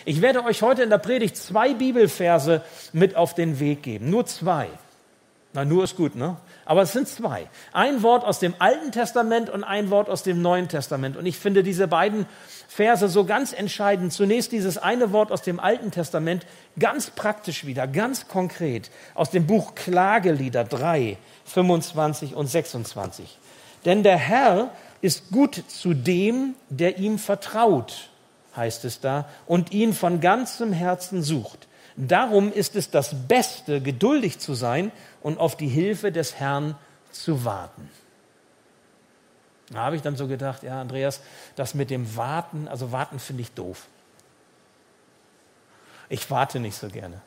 Ich 0.04 0.22
werde 0.22 0.44
euch 0.44 0.62
heute 0.62 0.82
in 0.82 0.90
der 0.90 0.98
Predigt 0.98 1.36
zwei 1.36 1.74
Bibelverse 1.74 2.62
mit 2.92 3.16
auf 3.16 3.34
den 3.34 3.60
Weg 3.60 3.82
geben. 3.82 4.10
Nur 4.10 4.26
zwei. 4.26 4.68
Na, 5.54 5.64
nur 5.64 5.84
ist 5.84 5.96
gut, 5.96 6.14
ne? 6.14 6.36
Aber 6.66 6.82
es 6.82 6.92
sind 6.92 7.08
zwei. 7.08 7.48
Ein 7.72 8.02
Wort 8.02 8.22
aus 8.22 8.38
dem 8.38 8.54
Alten 8.58 8.92
Testament 8.92 9.48
und 9.48 9.64
ein 9.64 9.88
Wort 9.90 10.10
aus 10.10 10.22
dem 10.22 10.42
Neuen 10.42 10.68
Testament. 10.68 11.16
Und 11.16 11.24
ich 11.24 11.38
finde 11.38 11.62
diese 11.62 11.88
beiden 11.88 12.26
Verse 12.68 13.08
so 13.08 13.24
ganz 13.24 13.54
entscheidend. 13.54 14.12
Zunächst 14.12 14.52
dieses 14.52 14.76
eine 14.76 15.10
Wort 15.12 15.32
aus 15.32 15.40
dem 15.40 15.58
Alten 15.58 15.90
Testament, 15.90 16.46
ganz 16.78 17.10
praktisch 17.10 17.64
wieder, 17.64 17.86
ganz 17.86 18.28
konkret, 18.28 18.90
aus 19.14 19.30
dem 19.30 19.46
Buch 19.46 19.74
Klagelieder 19.74 20.64
3, 20.64 21.16
25 21.46 22.34
und 22.34 22.46
26. 22.46 23.38
Denn 23.86 24.02
der 24.02 24.18
Herr 24.18 24.70
ist 25.00 25.30
gut 25.30 25.62
zu 25.68 25.94
dem, 25.94 26.54
der 26.68 26.98
ihm 26.98 27.18
vertraut 27.18 28.10
heißt 28.56 28.84
es 28.84 29.00
da, 29.00 29.28
und 29.46 29.72
ihn 29.72 29.92
von 29.92 30.20
ganzem 30.20 30.72
Herzen 30.72 31.22
sucht. 31.22 31.68
Darum 31.96 32.52
ist 32.52 32.76
es 32.76 32.90
das 32.90 33.26
Beste, 33.26 33.80
geduldig 33.80 34.38
zu 34.38 34.54
sein 34.54 34.92
und 35.20 35.38
auf 35.38 35.56
die 35.56 35.68
Hilfe 35.68 36.12
des 36.12 36.36
Herrn 36.36 36.76
zu 37.10 37.44
warten. 37.44 37.90
Da 39.70 39.80
habe 39.80 39.96
ich 39.96 40.02
dann 40.02 40.16
so 40.16 40.28
gedacht, 40.28 40.62
ja, 40.62 40.80
Andreas, 40.80 41.20
das 41.56 41.74
mit 41.74 41.90
dem 41.90 42.16
Warten, 42.16 42.68
also 42.68 42.92
Warten 42.92 43.18
finde 43.18 43.42
ich 43.42 43.52
doof. 43.52 43.86
Ich 46.08 46.30
warte 46.30 46.58
nicht 46.58 46.76
so 46.76 46.88
gerne. 46.88 47.20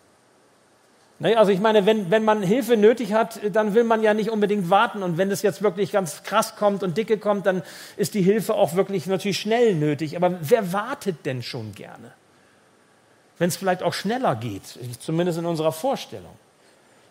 Ne, 1.21 1.37
also 1.37 1.51
ich 1.51 1.59
meine, 1.59 1.85
wenn, 1.85 2.09
wenn 2.09 2.25
man 2.25 2.41
Hilfe 2.41 2.75
nötig 2.75 3.13
hat, 3.13 3.39
dann 3.53 3.75
will 3.75 3.83
man 3.83 4.01
ja 4.01 4.15
nicht 4.15 4.31
unbedingt 4.31 4.71
warten. 4.71 5.03
Und 5.03 5.19
wenn 5.19 5.29
es 5.29 5.43
jetzt 5.43 5.61
wirklich 5.61 5.91
ganz 5.91 6.23
krass 6.23 6.55
kommt 6.55 6.81
und 6.81 6.97
dicke 6.97 7.19
kommt, 7.19 7.45
dann 7.45 7.61
ist 7.95 8.15
die 8.15 8.23
Hilfe 8.23 8.55
auch 8.55 8.73
wirklich 8.73 9.05
natürlich 9.05 9.39
schnell 9.39 9.75
nötig. 9.75 10.17
Aber 10.17 10.39
wer 10.41 10.73
wartet 10.73 11.27
denn 11.27 11.43
schon 11.43 11.75
gerne? 11.75 12.11
Wenn 13.37 13.49
es 13.49 13.55
vielleicht 13.55 13.83
auch 13.83 13.93
schneller 13.93 14.35
geht, 14.35 14.63
zumindest 14.99 15.37
in 15.37 15.45
unserer 15.45 15.71
Vorstellung. 15.71 16.33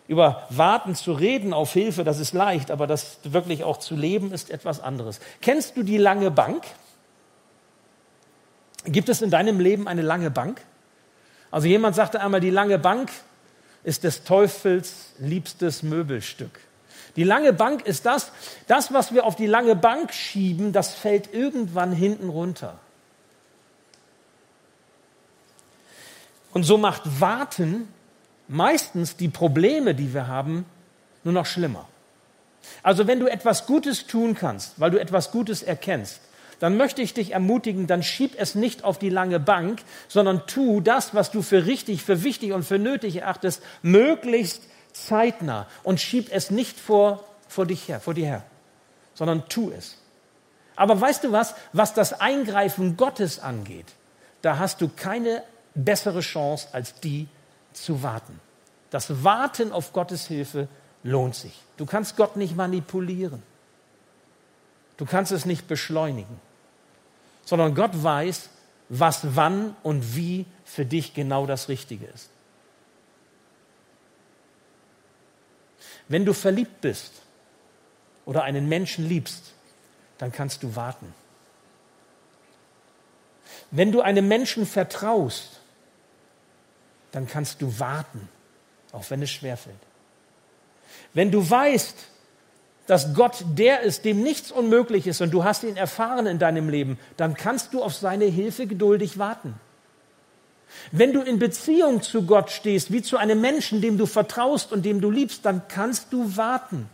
Über 0.09 0.45
Warten 0.49 0.93
zu 0.93 1.13
reden 1.13 1.53
auf 1.53 1.71
Hilfe, 1.71 2.03
das 2.03 2.19
ist 2.19 2.33
leicht, 2.33 2.69
aber 2.69 2.87
das 2.87 3.19
wirklich 3.23 3.63
auch 3.63 3.77
zu 3.77 3.95
leben, 3.95 4.33
ist 4.33 4.51
etwas 4.51 4.81
anderes. 4.81 5.21
Kennst 5.41 5.77
du 5.77 5.83
die 5.83 5.97
lange 5.97 6.31
Bank? 6.31 6.65
Gibt 8.83 9.07
es 9.07 9.21
in 9.21 9.29
deinem 9.29 9.61
Leben 9.61 9.87
eine 9.87 10.01
lange 10.01 10.31
Bank? 10.31 10.61
Also 11.49 11.69
jemand 11.69 11.95
sagte 11.95 12.19
einmal, 12.19 12.41
die 12.41 12.49
lange 12.49 12.77
Bank 12.77 13.09
ist 13.83 14.03
des 14.03 14.23
Teufels 14.23 15.13
liebstes 15.19 15.83
Möbelstück. 15.83 16.59
Die 17.15 17.23
lange 17.23 17.51
Bank 17.51 17.85
ist 17.85 18.05
das, 18.05 18.31
das, 18.67 18.93
was 18.93 19.13
wir 19.13 19.25
auf 19.25 19.35
die 19.35 19.47
lange 19.47 19.75
Bank 19.75 20.13
schieben, 20.13 20.71
das 20.71 20.93
fällt 20.93 21.33
irgendwann 21.33 21.91
hinten 21.91 22.29
runter. 22.29 22.79
Und 26.53 26.63
so 26.63 26.77
macht 26.77 27.19
Warten 27.19 27.87
meistens 28.47 29.15
die 29.15 29.29
Probleme, 29.29 29.95
die 29.95 30.13
wir 30.13 30.27
haben, 30.27 30.65
nur 31.23 31.33
noch 31.33 31.45
schlimmer. 31.45 31.87
Also 32.83 33.07
wenn 33.07 33.19
du 33.19 33.27
etwas 33.27 33.65
Gutes 33.65 34.07
tun 34.07 34.35
kannst, 34.35 34.79
weil 34.79 34.91
du 34.91 34.99
etwas 34.99 35.31
Gutes 35.31 35.63
erkennst, 35.63 36.21
dann 36.61 36.77
möchte 36.77 37.01
ich 37.01 37.15
dich 37.15 37.31
ermutigen, 37.31 37.87
dann 37.87 38.03
schieb 38.03 38.35
es 38.37 38.53
nicht 38.53 38.83
auf 38.83 38.99
die 38.99 39.09
lange 39.09 39.39
Bank, 39.39 39.81
sondern 40.07 40.45
tu 40.45 40.79
das, 40.79 41.15
was 41.15 41.31
du 41.31 41.41
für 41.41 41.65
richtig, 41.65 42.03
für 42.03 42.21
wichtig 42.21 42.51
und 42.51 42.61
für 42.61 42.77
nötig 42.77 43.15
erachtest, 43.15 43.63
möglichst 43.81 44.61
zeitnah 44.93 45.65
und 45.81 45.99
schieb 45.99 46.29
es 46.31 46.51
nicht 46.51 46.79
vor, 46.79 47.23
vor 47.47 47.65
dich 47.65 47.87
her, 47.87 47.99
vor 47.99 48.13
dir 48.13 48.27
her, 48.27 48.43
sondern 49.15 49.49
tu 49.49 49.71
es. 49.71 49.97
Aber 50.75 51.01
weißt 51.01 51.23
du 51.23 51.31
was, 51.31 51.55
was 51.73 51.95
das 51.95 52.21
Eingreifen 52.21 52.95
Gottes 52.95 53.39
angeht, 53.39 53.87
da 54.43 54.59
hast 54.59 54.81
du 54.81 54.87
keine 54.87 55.41
bessere 55.73 56.19
Chance 56.19 56.67
als 56.73 56.99
die 56.99 57.27
zu 57.73 58.03
warten. 58.03 58.39
Das 58.91 59.23
Warten 59.23 59.71
auf 59.71 59.93
Gottes 59.93 60.27
Hilfe 60.27 60.67
lohnt 61.01 61.33
sich. 61.33 61.59
Du 61.77 61.87
kannst 61.87 62.17
Gott 62.17 62.35
nicht 62.35 62.55
manipulieren. 62.55 63.41
Du 64.97 65.05
kannst 65.05 65.31
es 65.31 65.47
nicht 65.47 65.67
beschleunigen 65.67 66.39
sondern 67.43 67.75
Gott 67.75 67.91
weiß, 67.93 68.49
was 68.89 69.35
wann 69.35 69.75
und 69.83 70.15
wie 70.15 70.45
für 70.65 70.85
dich 70.85 71.13
genau 71.13 71.45
das 71.45 71.69
Richtige 71.69 72.05
ist. 72.07 72.29
Wenn 76.07 76.25
du 76.25 76.33
verliebt 76.33 76.81
bist 76.81 77.13
oder 78.25 78.43
einen 78.43 78.67
Menschen 78.67 79.07
liebst, 79.07 79.53
dann 80.17 80.31
kannst 80.31 80.61
du 80.61 80.75
warten. 80.75 81.13
Wenn 83.71 83.91
du 83.93 84.01
einem 84.01 84.27
Menschen 84.27 84.65
vertraust, 84.65 85.61
dann 87.11 87.27
kannst 87.27 87.61
du 87.61 87.79
warten, 87.79 88.27
auch 88.91 89.09
wenn 89.09 89.21
es 89.21 89.31
schwerfällt. 89.31 89.79
Wenn 91.13 91.31
du 91.31 91.49
weißt, 91.49 91.95
dass 92.87 93.13
Gott 93.13 93.43
der 93.57 93.81
ist, 93.81 94.05
dem 94.05 94.21
nichts 94.21 94.51
unmöglich 94.51 95.07
ist 95.07 95.21
und 95.21 95.31
du 95.31 95.43
hast 95.43 95.63
ihn 95.63 95.77
erfahren 95.77 96.25
in 96.25 96.39
deinem 96.39 96.69
Leben, 96.69 96.99
dann 97.17 97.35
kannst 97.35 97.73
du 97.73 97.83
auf 97.83 97.93
seine 97.93 98.25
Hilfe 98.25 98.67
geduldig 98.67 99.17
warten. 99.17 99.55
Wenn 100.91 101.13
du 101.13 101.21
in 101.21 101.37
Beziehung 101.39 102.01
zu 102.01 102.23
Gott 102.23 102.49
stehst, 102.49 102.91
wie 102.91 103.01
zu 103.01 103.17
einem 103.17 103.41
Menschen, 103.41 103.81
dem 103.81 103.97
du 103.97 104.05
vertraust 104.05 104.71
und 104.71 104.83
dem 104.83 105.01
du 105.01 105.11
liebst, 105.11 105.45
dann 105.45 105.67
kannst 105.67 106.11
du 106.11 106.37
warten, 106.37 106.89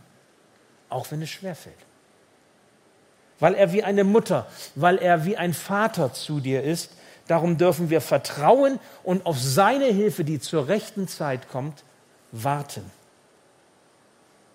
auch 0.88 1.10
wenn 1.10 1.22
es 1.22 1.30
schwerfällt. 1.30 1.76
Weil 3.40 3.54
er 3.54 3.72
wie 3.72 3.84
eine 3.84 4.04
Mutter, 4.04 4.46
weil 4.74 4.98
er 4.98 5.24
wie 5.24 5.36
ein 5.36 5.54
Vater 5.54 6.12
zu 6.12 6.40
dir 6.40 6.62
ist, 6.64 6.90
darum 7.28 7.56
dürfen 7.56 7.88
wir 7.88 8.00
vertrauen 8.00 8.80
und 9.04 9.26
auf 9.26 9.38
seine 9.38 9.86
Hilfe, 9.86 10.24
die 10.24 10.40
zur 10.40 10.66
rechten 10.68 11.06
Zeit 11.06 11.48
kommt, 11.48 11.84
warten. 12.32 12.90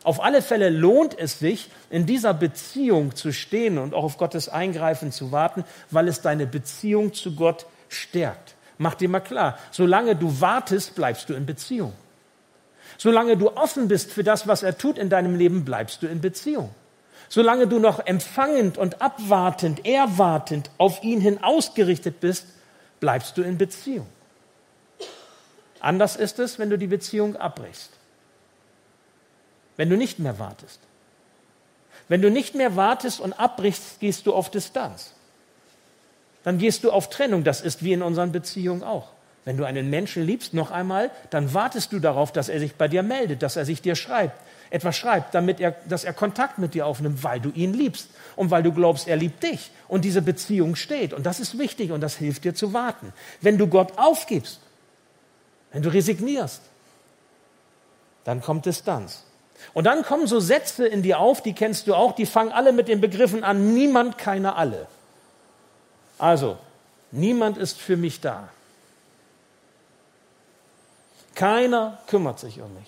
Auf 0.03 0.21
alle 0.21 0.41
Fälle 0.41 0.69
lohnt 0.69 1.17
es 1.17 1.39
sich, 1.39 1.69
in 1.89 2.05
dieser 2.05 2.33
Beziehung 2.33 3.15
zu 3.15 3.31
stehen 3.31 3.77
und 3.77 3.93
auch 3.93 4.03
auf 4.03 4.17
Gottes 4.17 4.49
Eingreifen 4.49 5.11
zu 5.11 5.31
warten, 5.31 5.63
weil 5.91 6.09
es 6.09 6.21
deine 6.21 6.45
Beziehung 6.45 7.13
zu 7.13 7.35
Gott 7.35 7.65
stärkt. 7.87 8.55
Mach 8.77 8.95
dir 8.95 9.07
mal 9.07 9.21
klar, 9.21 9.57
solange 9.71 10.15
du 10.15 10.41
wartest, 10.41 10.95
bleibst 10.95 11.29
du 11.29 11.33
in 11.33 11.45
Beziehung. 11.45 11.93
Solange 12.97 13.37
du 13.37 13.55
offen 13.55 13.87
bist 13.87 14.11
für 14.11 14.23
das, 14.23 14.47
was 14.47 14.61
er 14.61 14.77
tut 14.77 14.97
in 14.97 15.09
deinem 15.09 15.35
Leben, 15.35 15.63
bleibst 15.63 16.03
du 16.03 16.07
in 16.07 16.19
Beziehung. 16.19 16.69
Solange 17.29 17.67
du 17.67 17.79
noch 17.79 18.05
empfangend 18.05 18.77
und 18.77 19.01
abwartend, 19.01 19.85
erwartend 19.85 20.69
auf 20.77 21.01
ihn 21.01 21.21
hin 21.21 21.41
ausgerichtet 21.41 22.19
bist, 22.19 22.45
bleibst 22.99 23.37
du 23.37 23.41
in 23.41 23.57
Beziehung. 23.57 24.07
Anders 25.79 26.15
ist 26.17 26.39
es, 26.39 26.59
wenn 26.59 26.69
du 26.69 26.77
die 26.77 26.87
Beziehung 26.87 27.37
abbrichst 27.37 27.91
wenn 29.77 29.89
du 29.89 29.97
nicht 29.97 30.19
mehr 30.19 30.39
wartest. 30.39 30.79
Wenn 32.07 32.21
du 32.21 32.29
nicht 32.29 32.55
mehr 32.55 32.75
wartest 32.75 33.19
und 33.19 33.33
abbrichst, 33.33 33.99
gehst 33.99 34.27
du 34.27 34.33
auf 34.33 34.51
Distanz. 34.51 35.13
Dann 36.43 36.57
gehst 36.57 36.83
du 36.83 36.91
auf 36.91 37.09
Trennung. 37.09 37.43
Das 37.43 37.61
ist 37.61 37.83
wie 37.83 37.93
in 37.93 38.01
unseren 38.01 38.31
Beziehungen 38.31 38.83
auch. 38.83 39.09
Wenn 39.45 39.57
du 39.57 39.65
einen 39.65 39.89
Menschen 39.89 40.25
liebst, 40.25 40.53
noch 40.53 40.71
einmal, 40.71 41.11
dann 41.29 41.53
wartest 41.53 41.91
du 41.91 41.99
darauf, 41.99 42.31
dass 42.31 42.47
er 42.49 42.59
sich 42.59 42.75
bei 42.75 42.87
dir 42.87 43.03
meldet, 43.03 43.41
dass 43.41 43.57
er 43.57 43.65
sich 43.65 43.81
dir 43.81 43.95
schreibt, 43.95 44.39
etwas 44.69 44.95
schreibt, 44.95 45.35
damit 45.35 45.59
er, 45.59 45.71
dass 45.87 46.05
er 46.05 46.13
Kontakt 46.13 46.59
mit 46.59 46.73
dir 46.73 46.85
aufnimmt, 46.85 47.23
weil 47.23 47.41
du 47.41 47.49
ihn 47.49 47.73
liebst 47.73 48.09
und 48.37 48.51
weil 48.51 48.63
du 48.63 48.71
glaubst, 48.71 49.07
er 49.07 49.17
liebt 49.17 49.43
dich 49.43 49.71
und 49.89 50.05
diese 50.05 50.21
Beziehung 50.21 50.75
steht. 50.75 51.13
Und 51.13 51.25
das 51.25 51.41
ist 51.41 51.57
wichtig 51.57 51.91
und 51.91 51.99
das 51.99 52.15
hilft 52.15 52.45
dir 52.45 52.55
zu 52.55 52.71
warten. 52.71 53.11
Wenn 53.41 53.57
du 53.57 53.67
Gott 53.67 53.97
aufgibst, 53.97 54.59
wenn 55.73 55.81
du 55.81 55.89
resignierst, 55.91 56.61
dann 58.23 58.41
kommt 58.41 58.65
Distanz. 58.65 59.23
Und 59.73 59.85
dann 59.85 60.03
kommen 60.03 60.27
so 60.27 60.39
Sätze 60.39 60.85
in 60.85 61.01
dir 61.01 61.19
auf, 61.19 61.41
die 61.41 61.53
kennst 61.53 61.87
du 61.87 61.95
auch, 61.95 62.13
die 62.13 62.25
fangen 62.25 62.51
alle 62.51 62.71
mit 62.71 62.87
den 62.87 63.01
Begriffen 63.01 63.43
an, 63.43 63.73
niemand, 63.73 64.17
keiner, 64.17 64.55
alle. 64.55 64.87
Also, 66.17 66.57
niemand 67.11 67.57
ist 67.57 67.79
für 67.79 67.97
mich 67.97 68.21
da. 68.21 68.49
Keiner 71.35 71.97
kümmert 72.07 72.39
sich 72.39 72.61
um 72.61 72.73
mich. 72.75 72.87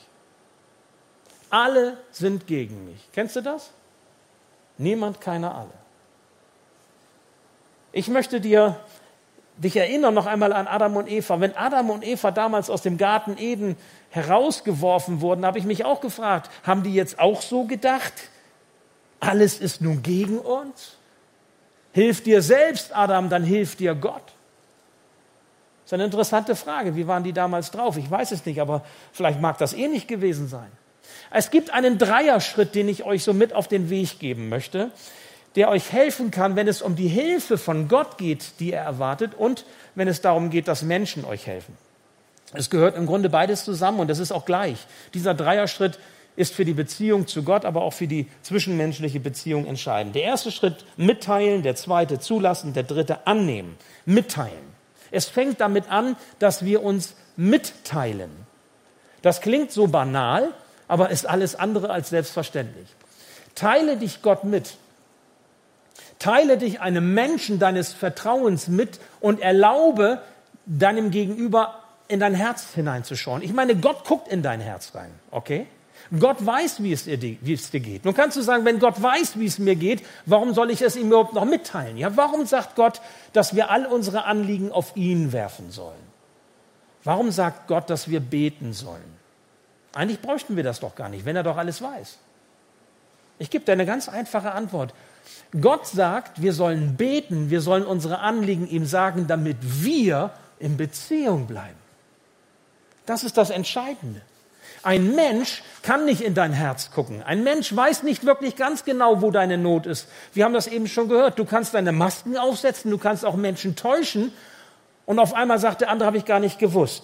Alle 1.50 1.98
sind 2.12 2.48
gegen 2.48 2.86
mich. 2.86 3.07
Kennst 3.13 3.36
du 3.36 3.41
das? 3.41 3.72
Niemand, 4.77 5.22
keiner, 5.22 5.55
alle. 5.55 5.74
Ich 7.91 8.10
möchte 8.10 8.41
dir 8.41 8.77
dich 9.57 9.75
erinnern 9.77 10.13
noch 10.13 10.25
einmal 10.25 10.53
an 10.53 10.67
Adam 10.67 10.97
und 10.97 11.09
Eva. 11.09 11.39
Wenn 11.39 11.55
Adam 11.55 11.89
und 11.89 12.05
Eva 12.05 12.31
damals 12.31 12.69
aus 12.69 12.81
dem 12.81 12.97
Garten 12.97 13.38
Eden 13.38 13.77
herausgeworfen 14.09 15.21
wurden, 15.21 15.45
habe 15.45 15.59
ich 15.59 15.65
mich 15.65 15.85
auch 15.85 16.01
gefragt, 16.01 16.50
haben 16.63 16.83
die 16.83 16.93
jetzt 16.93 17.19
auch 17.19 17.41
so 17.41 17.65
gedacht? 17.65 18.13
Alles 19.19 19.59
ist 19.59 19.81
nun 19.81 20.03
gegen 20.03 20.39
uns? 20.39 20.97
Hilf 21.93 22.24
dir 22.24 22.41
selbst, 22.41 22.95
Adam, 22.95 23.29
dann 23.29 23.43
hilft 23.43 23.79
dir 23.79 23.95
Gott. 23.95 24.24
Das 25.85 25.89
ist 25.89 25.93
eine 25.93 26.05
interessante 26.05 26.55
Frage. 26.55 26.95
Wie 26.95 27.07
waren 27.07 27.24
die 27.24 27.31
damals 27.31 27.71
drauf? 27.71 27.95
Ich 27.97 28.09
weiß 28.09 28.31
es 28.31 28.45
nicht, 28.45 28.59
aber 28.59 28.83
vielleicht 29.13 29.39
mag 29.39 29.57
das 29.59 29.74
ähnlich 29.74 30.07
gewesen 30.07 30.47
sein. 30.47 30.69
Es 31.31 31.51
gibt 31.51 31.71
einen 31.71 31.97
Dreierschritt, 31.97 32.75
den 32.75 32.89
ich 32.89 33.03
euch 33.03 33.24
so 33.24 33.33
mit 33.33 33.53
auf 33.53 33.67
den 33.67 33.89
Weg 33.89 34.19
geben 34.19 34.50
möchte, 34.50 34.91
der 35.55 35.69
euch 35.69 35.91
helfen 35.91 36.31
kann, 36.31 36.55
wenn 36.55 36.67
es 36.67 36.81
um 36.81 36.95
die 36.95 37.07
Hilfe 37.07 37.57
von 37.57 37.88
Gott 37.88 38.17
geht, 38.17 38.59
die 38.59 38.74
er 38.74 38.83
erwartet, 38.83 39.33
und 39.35 39.65
wenn 39.95 40.07
es 40.07 40.21
darum 40.21 40.50
geht, 40.50 40.67
dass 40.67 40.81
Menschen 40.81 41.25
euch 41.25 41.47
helfen. 41.47 41.77
Es 42.53 42.69
gehört 42.69 42.95
im 42.95 43.05
Grunde 43.05 43.29
beides 43.29 43.63
zusammen 43.63 44.00
und 44.00 44.09
das 44.09 44.19
ist 44.19 44.31
auch 44.31 44.45
gleich. 44.45 44.85
Dieser 45.13 45.33
Dreierschritt 45.33 46.00
ist 46.35 46.53
für 46.53 46.65
die 46.65 46.74
Beziehung 46.74 47.27
zu 47.27 47.43
Gott, 47.43 47.65
aber 47.65 47.81
auch 47.81 47.93
für 47.93 48.07
die 48.07 48.27
zwischenmenschliche 48.41 49.19
Beziehung 49.19 49.65
entscheidend. 49.65 50.15
Der 50.15 50.24
erste 50.24 50.51
Schritt 50.51 50.85
mitteilen, 50.97 51.63
der 51.63 51.75
zweite 51.75 52.19
zulassen, 52.19 52.74
der 52.74 52.83
dritte 52.83 53.25
annehmen. 53.25 53.77
Mitteilen. 54.05 54.75
Es 55.12 55.25
fängt 55.25 55.62
damit 55.62 55.89
an, 55.89 56.17
dass 56.39 56.65
wir 56.65 56.83
uns 56.83 57.15
mitteilen. 57.38 58.31
Das 59.21 59.41
klingt 59.41 59.71
so 59.71 59.88
banal, 59.88 60.53
aber 60.88 61.09
ist 61.09 61.25
alles 61.25 61.55
andere 61.55 61.89
als 61.89 62.09
selbstverständlich. 62.09 62.88
Teile 63.55 63.97
dich 63.97 64.21
Gott 64.21 64.43
mit. 64.43 64.77
Teile 66.19 66.57
dich 66.57 66.81
einem 66.81 67.13
Menschen 67.13 67.60
deines 67.60 67.93
Vertrauens 67.93 68.67
mit 68.67 69.00
und 69.19 69.41
erlaube 69.41 70.22
deinem 70.65 71.12
Gegenüber 71.12 71.84
in 72.07 72.19
dein 72.19 72.34
Herz 72.34 72.74
hineinzuschauen. 72.74 73.41
Ich 73.41 73.53
meine, 73.53 73.75
Gott 73.75 74.05
guckt 74.05 74.27
in 74.27 74.41
dein 74.41 74.62
Herz 74.62 74.93
rein, 74.95 75.12
okay? 75.31 75.67
Gott 76.19 76.45
weiß, 76.45 76.84
wie 76.84 76.93
es, 76.93 77.05
dir, 77.05 77.19
wie 77.19 77.53
es 77.53 77.72
dir 77.72 77.79
geht. 77.79 78.05
Nun 78.05 78.13
kannst 78.13 78.38
du 78.38 78.41
sagen, 78.41 78.63
wenn 78.63 78.79
Gott 78.79 79.01
weiß, 79.01 79.39
wie 79.39 79.45
es 79.45 79.57
mir 79.57 79.75
geht, 79.75 80.03
warum 80.25 80.53
soll 80.53 80.69
ich 80.69 80.81
es 80.81 80.95
ihm 80.95 81.07
überhaupt 81.07 81.34
noch 81.34 81.45
mitteilen? 81.45 81.98
Ja, 81.98 82.15
warum 82.15 82.45
sagt 82.45 82.75
Gott, 82.75 83.01
dass 83.34 83.55
wir 83.55 83.72
all 83.72 83.86
unsere 83.86 84.25
Anliegen 84.25 84.72
auf 84.72 84.95
ihn 84.95 85.34
werfen 85.34 85.72
sollen? 85.72 85.95
Warum 87.03 87.31
sagt 87.31 87.67
Gott, 87.67 87.89
dass 87.89 88.10
wir 88.10 88.19
beten 88.19 88.74
sollen? 88.74 89.15
Eigentlich 89.94 90.22
bräuchten 90.22 90.55
wir 90.55 90.63
das 90.63 90.79
doch 90.79 90.96
gar 90.96 91.09
nicht, 91.09 91.25
wenn 91.25 91.35
er 91.35 91.44
doch 91.44 91.57
alles 91.57 91.81
weiß. 91.81 92.18
Ich 93.40 93.50
gebe 93.50 93.66
dir 93.66 93.72
eine 93.72 93.85
ganz 93.85 94.07
einfache 94.09 94.51
Antwort. 94.51 94.94
Gott 95.59 95.88
sagt, 95.88 96.42
wir 96.42 96.53
sollen 96.53 96.96
beten, 96.96 97.50
wir 97.50 97.61
sollen 97.61 97.85
unsere 97.85 98.20
Anliegen 98.20 98.68
ihm 98.68 98.85
sagen, 98.85 99.27
damit 99.27 99.57
wir 99.61 100.31
in 100.59 100.77
Beziehung 100.77 101.48
bleiben. 101.48 101.77
Das 103.05 103.24
ist 103.24 103.38
das 103.38 103.50
Entscheidende. 103.50 104.22
Ein 104.83 105.16
Mensch 105.16 105.64
kann 105.81 106.05
nicht 106.05 106.22
in 106.22 106.35
dein 106.35 106.53
Herz 106.53 106.92
gucken. 106.92 107.24
Ein 107.24 107.44
Mensch 107.44 107.75
weiß 107.75 108.03
nicht 108.03 108.25
wirklich 108.25 108.55
ganz 108.55 108.85
genau, 108.85 109.22
wo 109.22 109.31
deine 109.31 109.57
Not 109.57 109.88
ist. 109.88 110.07
Wir 110.33 110.46
haben 110.46 110.53
das 110.53 110.68
eben 110.68 110.88
schon 110.88 111.09
gehört. 111.09 111.40
Du 111.40 111.46
kannst 111.46 111.74
deine 111.74 111.92
Masken 111.92 112.38
aufsetzen, 112.38 112.92
du 112.92 112.98
kannst 112.98 113.25
auch 113.25 113.35
Menschen 113.35 113.75
täuschen. 113.75 114.31
Und 115.05 115.20
auf 115.20 115.33
einmal 115.33 115.59
sagt 115.59 115.81
der 115.81 115.90
andere, 115.90 116.07
habe 116.07 116.18
ich 116.18 116.25
gar 116.25 116.40
nicht 116.40 116.59
gewusst. 116.59 117.03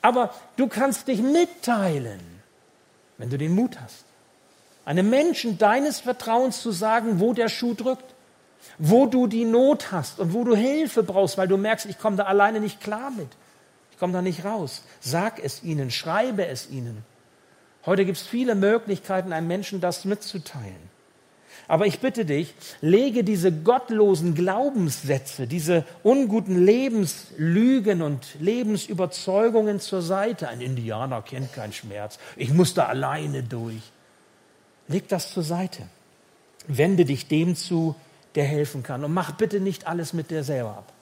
Aber 0.00 0.34
du 0.56 0.66
kannst 0.66 1.06
dich 1.06 1.22
mitteilen, 1.22 2.20
wenn 3.18 3.30
du 3.30 3.38
den 3.38 3.54
Mut 3.54 3.78
hast. 3.80 4.04
Einem 4.84 5.10
Menschen 5.10 5.58
deines 5.58 6.00
Vertrauens 6.00 6.60
zu 6.60 6.72
sagen, 6.72 7.20
wo 7.20 7.32
der 7.32 7.48
Schuh 7.48 7.74
drückt, 7.74 8.14
wo 8.78 9.06
du 9.06 9.26
die 9.26 9.44
Not 9.44 9.92
hast 9.92 10.18
und 10.18 10.32
wo 10.32 10.44
du 10.44 10.56
Hilfe 10.56 11.02
brauchst, 11.02 11.38
weil 11.38 11.48
du 11.48 11.56
merkst, 11.56 11.86
ich 11.86 11.98
komme 11.98 12.16
da 12.16 12.24
alleine 12.24 12.60
nicht 12.60 12.80
klar 12.80 13.10
mit. 13.10 13.28
Ich 13.92 13.98
komme 13.98 14.12
da 14.12 14.22
nicht 14.22 14.44
raus. 14.44 14.82
Sag 15.00 15.42
es 15.42 15.62
ihnen, 15.62 15.90
schreibe 15.90 16.46
es 16.46 16.68
ihnen. 16.70 17.04
Heute 17.86 18.04
gibt 18.04 18.18
es 18.18 18.26
viele 18.26 18.54
Möglichkeiten, 18.54 19.32
einem 19.32 19.48
Menschen 19.48 19.80
das 19.80 20.04
mitzuteilen. 20.04 20.92
Aber 21.68 21.86
ich 21.86 22.00
bitte 22.00 22.24
dich, 22.24 22.54
lege 22.80 23.24
diese 23.24 23.52
gottlosen 23.52 24.34
Glaubenssätze, 24.34 25.46
diese 25.46 25.84
unguten 26.02 26.64
Lebenslügen 26.64 28.02
und 28.02 28.26
Lebensüberzeugungen 28.40 29.80
zur 29.80 30.02
Seite. 30.02 30.48
Ein 30.48 30.60
Indianer 30.60 31.22
kennt 31.22 31.52
keinen 31.52 31.72
Schmerz. 31.72 32.18
Ich 32.36 32.52
muss 32.52 32.74
da 32.74 32.86
alleine 32.86 33.42
durch. 33.42 33.82
Leg 34.88 35.08
das 35.08 35.32
zur 35.32 35.42
Seite. 35.42 35.82
Wende 36.66 37.04
dich 37.04 37.28
dem 37.28 37.56
zu, 37.56 37.94
der 38.34 38.44
helfen 38.44 38.82
kann. 38.82 39.04
Und 39.04 39.12
mach 39.12 39.32
bitte 39.32 39.60
nicht 39.60 39.86
alles 39.86 40.12
mit 40.12 40.30
dir 40.30 40.44
selber 40.44 40.70
ab. 40.70 40.92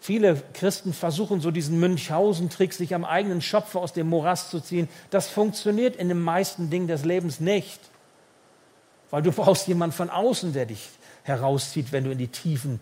Viele 0.00 0.42
Christen 0.52 0.92
versuchen 0.92 1.40
so 1.40 1.50
diesen 1.50 1.80
Münchhausen-Trick, 1.80 2.74
sich 2.74 2.94
am 2.94 3.06
eigenen 3.06 3.40
Schopfe 3.40 3.78
aus 3.78 3.94
dem 3.94 4.08
Morast 4.08 4.50
zu 4.50 4.60
ziehen. 4.60 4.88
Das 5.10 5.28
funktioniert 5.28 5.96
in 5.96 6.08
den 6.08 6.20
meisten 6.20 6.68
Dingen 6.68 6.88
des 6.88 7.04
Lebens 7.04 7.40
nicht 7.40 7.80
weil 9.14 9.22
du 9.22 9.30
brauchst 9.30 9.68
jemanden 9.68 9.94
von 9.94 10.10
außen, 10.10 10.54
der 10.54 10.66
dich 10.66 10.88
herauszieht, 11.22 11.92
wenn 11.92 12.02
du 12.02 12.10
in 12.10 12.18
die 12.18 12.26
Tiefen 12.26 12.80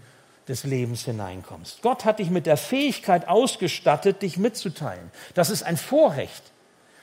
des 0.48 0.64
Lebens 0.64 1.04
hineinkommst. 1.04 1.82
Gott 1.82 2.06
hat 2.06 2.20
dich 2.20 2.30
mit 2.30 2.46
der 2.46 2.56
Fähigkeit 2.56 3.28
ausgestattet, 3.28 4.22
dich 4.22 4.38
mitzuteilen. 4.38 5.10
Das 5.34 5.50
ist 5.50 5.62
ein 5.62 5.76
Vorrecht. 5.76 6.42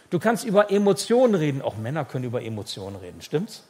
Du 0.09 0.19
kannst 0.19 0.45
über 0.45 0.71
Emotionen 0.71 1.35
reden. 1.35 1.61
Auch 1.61 1.77
Männer 1.77 2.05
können 2.05 2.25
über 2.25 2.41
Emotionen 2.41 2.95
reden, 2.95 3.21
stimmt's? 3.21 3.63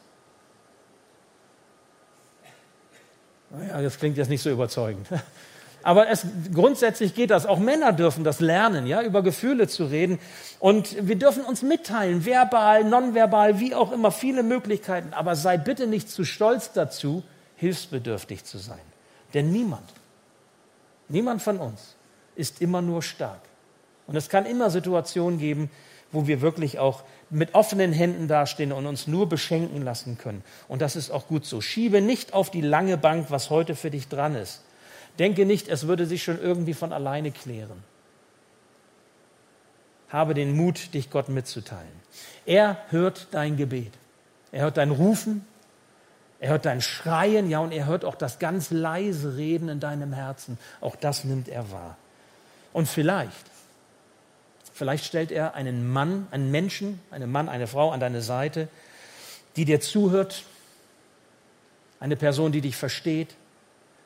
Naja, 3.50 3.82
das 3.82 3.98
klingt 3.98 4.16
jetzt 4.16 4.28
nicht 4.28 4.42
so 4.42 4.50
überzeugend. 4.50 5.06
Aber 5.82 6.08
es, 6.08 6.26
grundsätzlich 6.52 7.14
geht 7.14 7.30
das. 7.30 7.46
Auch 7.46 7.58
Männer 7.58 7.92
dürfen 7.92 8.22
das 8.22 8.40
lernen, 8.40 8.86
ja, 8.86 9.02
über 9.02 9.22
Gefühle 9.22 9.66
zu 9.66 9.86
reden. 9.86 10.18
Und 10.58 11.08
wir 11.08 11.16
dürfen 11.16 11.42
uns 11.42 11.62
mitteilen, 11.62 12.26
verbal, 12.26 12.84
nonverbal, 12.84 13.60
wie 13.60 13.74
auch 13.74 13.90
immer, 13.92 14.12
viele 14.12 14.42
Möglichkeiten. 14.42 15.14
Aber 15.14 15.36
sei 15.36 15.56
bitte 15.56 15.86
nicht 15.86 16.10
zu 16.10 16.24
stolz 16.24 16.72
dazu, 16.72 17.22
hilfsbedürftig 17.56 18.44
zu 18.44 18.58
sein. 18.58 18.80
Denn 19.32 19.52
niemand, 19.52 19.88
niemand 21.08 21.40
von 21.40 21.58
uns 21.58 21.96
ist 22.36 22.60
immer 22.60 22.82
nur 22.82 23.02
stark. 23.02 23.40
Und 24.06 24.16
es 24.16 24.28
kann 24.28 24.44
immer 24.44 24.70
Situationen 24.70 25.38
geben, 25.38 25.70
wo 26.12 26.26
wir 26.26 26.40
wirklich 26.40 26.78
auch 26.78 27.02
mit 27.30 27.54
offenen 27.54 27.92
Händen 27.92 28.28
dastehen 28.28 28.72
und 28.72 28.86
uns 28.86 29.06
nur 29.06 29.28
beschenken 29.28 29.82
lassen 29.82 30.18
können. 30.18 30.42
Und 30.68 30.82
das 30.82 30.96
ist 30.96 31.10
auch 31.10 31.28
gut 31.28 31.44
so. 31.44 31.60
Schiebe 31.60 32.00
nicht 32.00 32.32
auf 32.32 32.50
die 32.50 32.60
lange 32.60 32.96
Bank, 32.96 33.26
was 33.30 33.50
heute 33.50 33.74
für 33.76 33.90
dich 33.90 34.08
dran 34.08 34.34
ist 34.34 34.62
Denke 35.20 35.44
nicht, 35.44 35.68
es 35.68 35.86
würde 35.86 36.06
sich 36.06 36.22
schon 36.22 36.40
irgendwie 36.40 36.72
von 36.72 36.92
alleine 36.94 37.30
klären. 37.30 37.82
Habe 40.08 40.32
den 40.32 40.56
Mut, 40.56 40.94
dich 40.94 41.10
Gott 41.10 41.28
mitzuteilen. 41.28 41.92
Er 42.46 42.78
hört 42.88 43.28
dein 43.32 43.56
Gebet. 43.58 43.92
Er 44.50 44.62
hört 44.62 44.78
dein 44.78 44.90
Rufen. 44.90 45.46
Er 46.40 46.50
hört 46.50 46.64
dein 46.64 46.80
Schreien. 46.80 47.50
Ja, 47.50 47.60
und 47.60 47.72
er 47.72 47.84
hört 47.84 48.04
auch 48.06 48.14
das 48.14 48.38
ganz 48.38 48.70
leise 48.70 49.36
Reden 49.36 49.68
in 49.68 49.78
deinem 49.78 50.14
Herzen. 50.14 50.58
Auch 50.80 50.96
das 50.96 51.24
nimmt 51.24 51.48
er 51.48 51.70
wahr. 51.70 51.96
Und 52.72 52.88
vielleicht, 52.88 53.50
vielleicht 54.80 55.04
stellt 55.04 55.30
er 55.30 55.54
einen 55.54 55.92
Mann, 55.92 56.26
einen 56.30 56.50
Menschen, 56.50 57.00
einen 57.10 57.30
Mann, 57.30 57.50
eine 57.50 57.66
Frau 57.66 57.90
an 57.90 58.00
deine 58.00 58.22
Seite, 58.22 58.68
die 59.56 59.66
dir 59.66 59.78
zuhört. 59.78 60.44
Eine 62.00 62.16
Person, 62.16 62.50
die 62.50 62.62
dich 62.62 62.76
versteht 62.76 63.28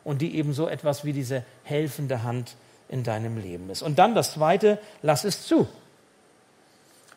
und 0.02 0.20
die 0.20 0.34
eben 0.34 0.52
so 0.52 0.66
etwas 0.66 1.04
wie 1.04 1.12
diese 1.12 1.44
helfende 1.62 2.24
Hand 2.24 2.56
in 2.88 3.04
deinem 3.04 3.38
Leben 3.38 3.70
ist. 3.70 3.82
Und 3.82 4.00
dann 4.00 4.16
das 4.16 4.32
Zweite, 4.32 4.80
lass 5.00 5.22
es 5.22 5.46
zu. 5.46 5.68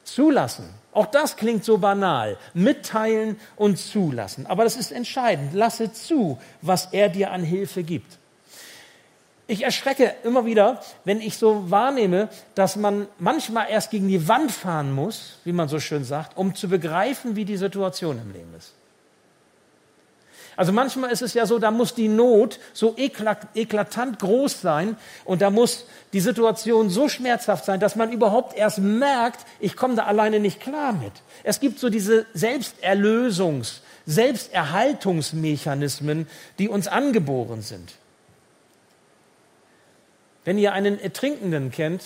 Zulassen. 0.04 0.70
Auch 0.94 1.08
das 1.08 1.36
klingt 1.36 1.66
so 1.66 1.80
banal. 1.80 2.38
Mitteilen 2.54 3.40
und 3.56 3.80
zulassen. 3.80 4.46
Aber 4.46 4.66
das 4.66 4.76
ist 4.76 4.92
entscheidend. 4.92 5.56
Lasse 5.56 5.92
zu, 5.92 6.38
was 6.62 6.94
er 6.94 7.10
dir 7.10 7.32
an 7.32 7.42
Hilfe 7.42 7.82
gibt. 7.82 8.20
Ich 9.50 9.64
erschrecke 9.64 10.14
immer 10.24 10.46
wieder, 10.46 10.82
wenn 11.06 11.22
ich 11.22 11.38
so 11.38 11.72
wahrnehme, 11.72 12.28
dass 12.54 12.76
man 12.76 13.08
manchmal 13.18 13.70
erst 13.70 13.92
gegen 13.92 14.10
die 14.10 14.28
Wand 14.28 14.52
fahren 14.52 14.94
muss, 14.94 15.38
wie 15.46 15.54
man 15.54 15.70
so 15.70 15.80
schön 15.80 16.04
sagt, 16.04 16.36
um 16.36 16.54
zu 16.54 16.68
begreifen, 16.68 17.38
wie 17.38 17.46
die 17.46 17.56
Situation 17.56 18.20
im 18.20 18.34
Leben 18.34 18.54
ist. 18.58 18.74
Also 20.58 20.74
manchmal 20.74 21.12
ist 21.12 21.22
es 21.22 21.34
ja 21.36 21.46
so, 21.46 21.60
da 21.60 21.72
muss 21.72 21.94
die 21.94 22.08
Not 22.08 22.60
so 22.74 22.96
eklatant 22.98 24.18
groß 24.20 24.60
sein 24.60 24.98
und 25.24 25.44
da 25.44 25.52
muss 25.52 25.86
die 26.14 26.20
Situation 26.20 26.90
so 26.90 27.08
schmerzhaft 27.08 27.64
sein, 27.64 27.80
dass 27.80 27.96
man 27.96 28.12
überhaupt 28.12 28.58
erst 28.58 28.80
merkt, 28.80 29.46
ich 29.60 29.76
komme 29.78 29.94
da 29.96 30.06
alleine 30.06 30.40
nicht 30.40 30.60
klar 30.60 30.94
mit. 30.94 31.14
Es 31.44 31.60
gibt 31.60 31.78
so 31.80 31.92
diese 31.92 32.26
Selbsterlösungs-, 32.36 33.82
Selbsterhaltungsmechanismen, 34.08 36.26
die 36.58 36.70
uns 36.70 36.88
angeboren 36.88 37.62
sind. 37.62 37.94
Wenn 40.48 40.58
ihr 40.58 40.72
einen 40.72 40.98
Ertrinkenden 40.98 41.72
kennt, 41.72 42.02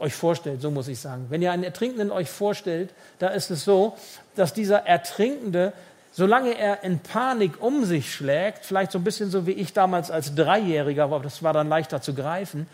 euch 0.00 0.12
vorstellt, 0.12 0.60
so 0.60 0.72
muss 0.72 0.88
ich 0.88 0.98
sagen, 0.98 1.26
wenn 1.28 1.40
ihr 1.40 1.52
einen 1.52 1.62
Ertrinkenden 1.62 2.10
euch 2.10 2.28
vorstellt, 2.28 2.90
da 3.20 3.28
ist 3.28 3.48
es 3.52 3.64
so, 3.64 3.94
dass 4.34 4.54
dieser 4.54 4.88
Ertrinkende, 4.88 5.72
solange 6.10 6.58
er 6.58 6.82
in 6.82 6.98
Panik 6.98 7.62
um 7.62 7.84
sich 7.84 8.12
schlägt, 8.12 8.66
vielleicht 8.66 8.90
so 8.90 8.98
ein 8.98 9.04
bisschen 9.04 9.30
so 9.30 9.46
wie 9.46 9.52
ich 9.52 9.72
damals 9.72 10.10
als 10.10 10.34
Dreijähriger, 10.34 11.04
aber 11.04 11.20
das 11.20 11.44
war 11.44 11.52
dann 11.52 11.68
leichter 11.68 12.02
zu 12.02 12.12
greifen, 12.12 12.66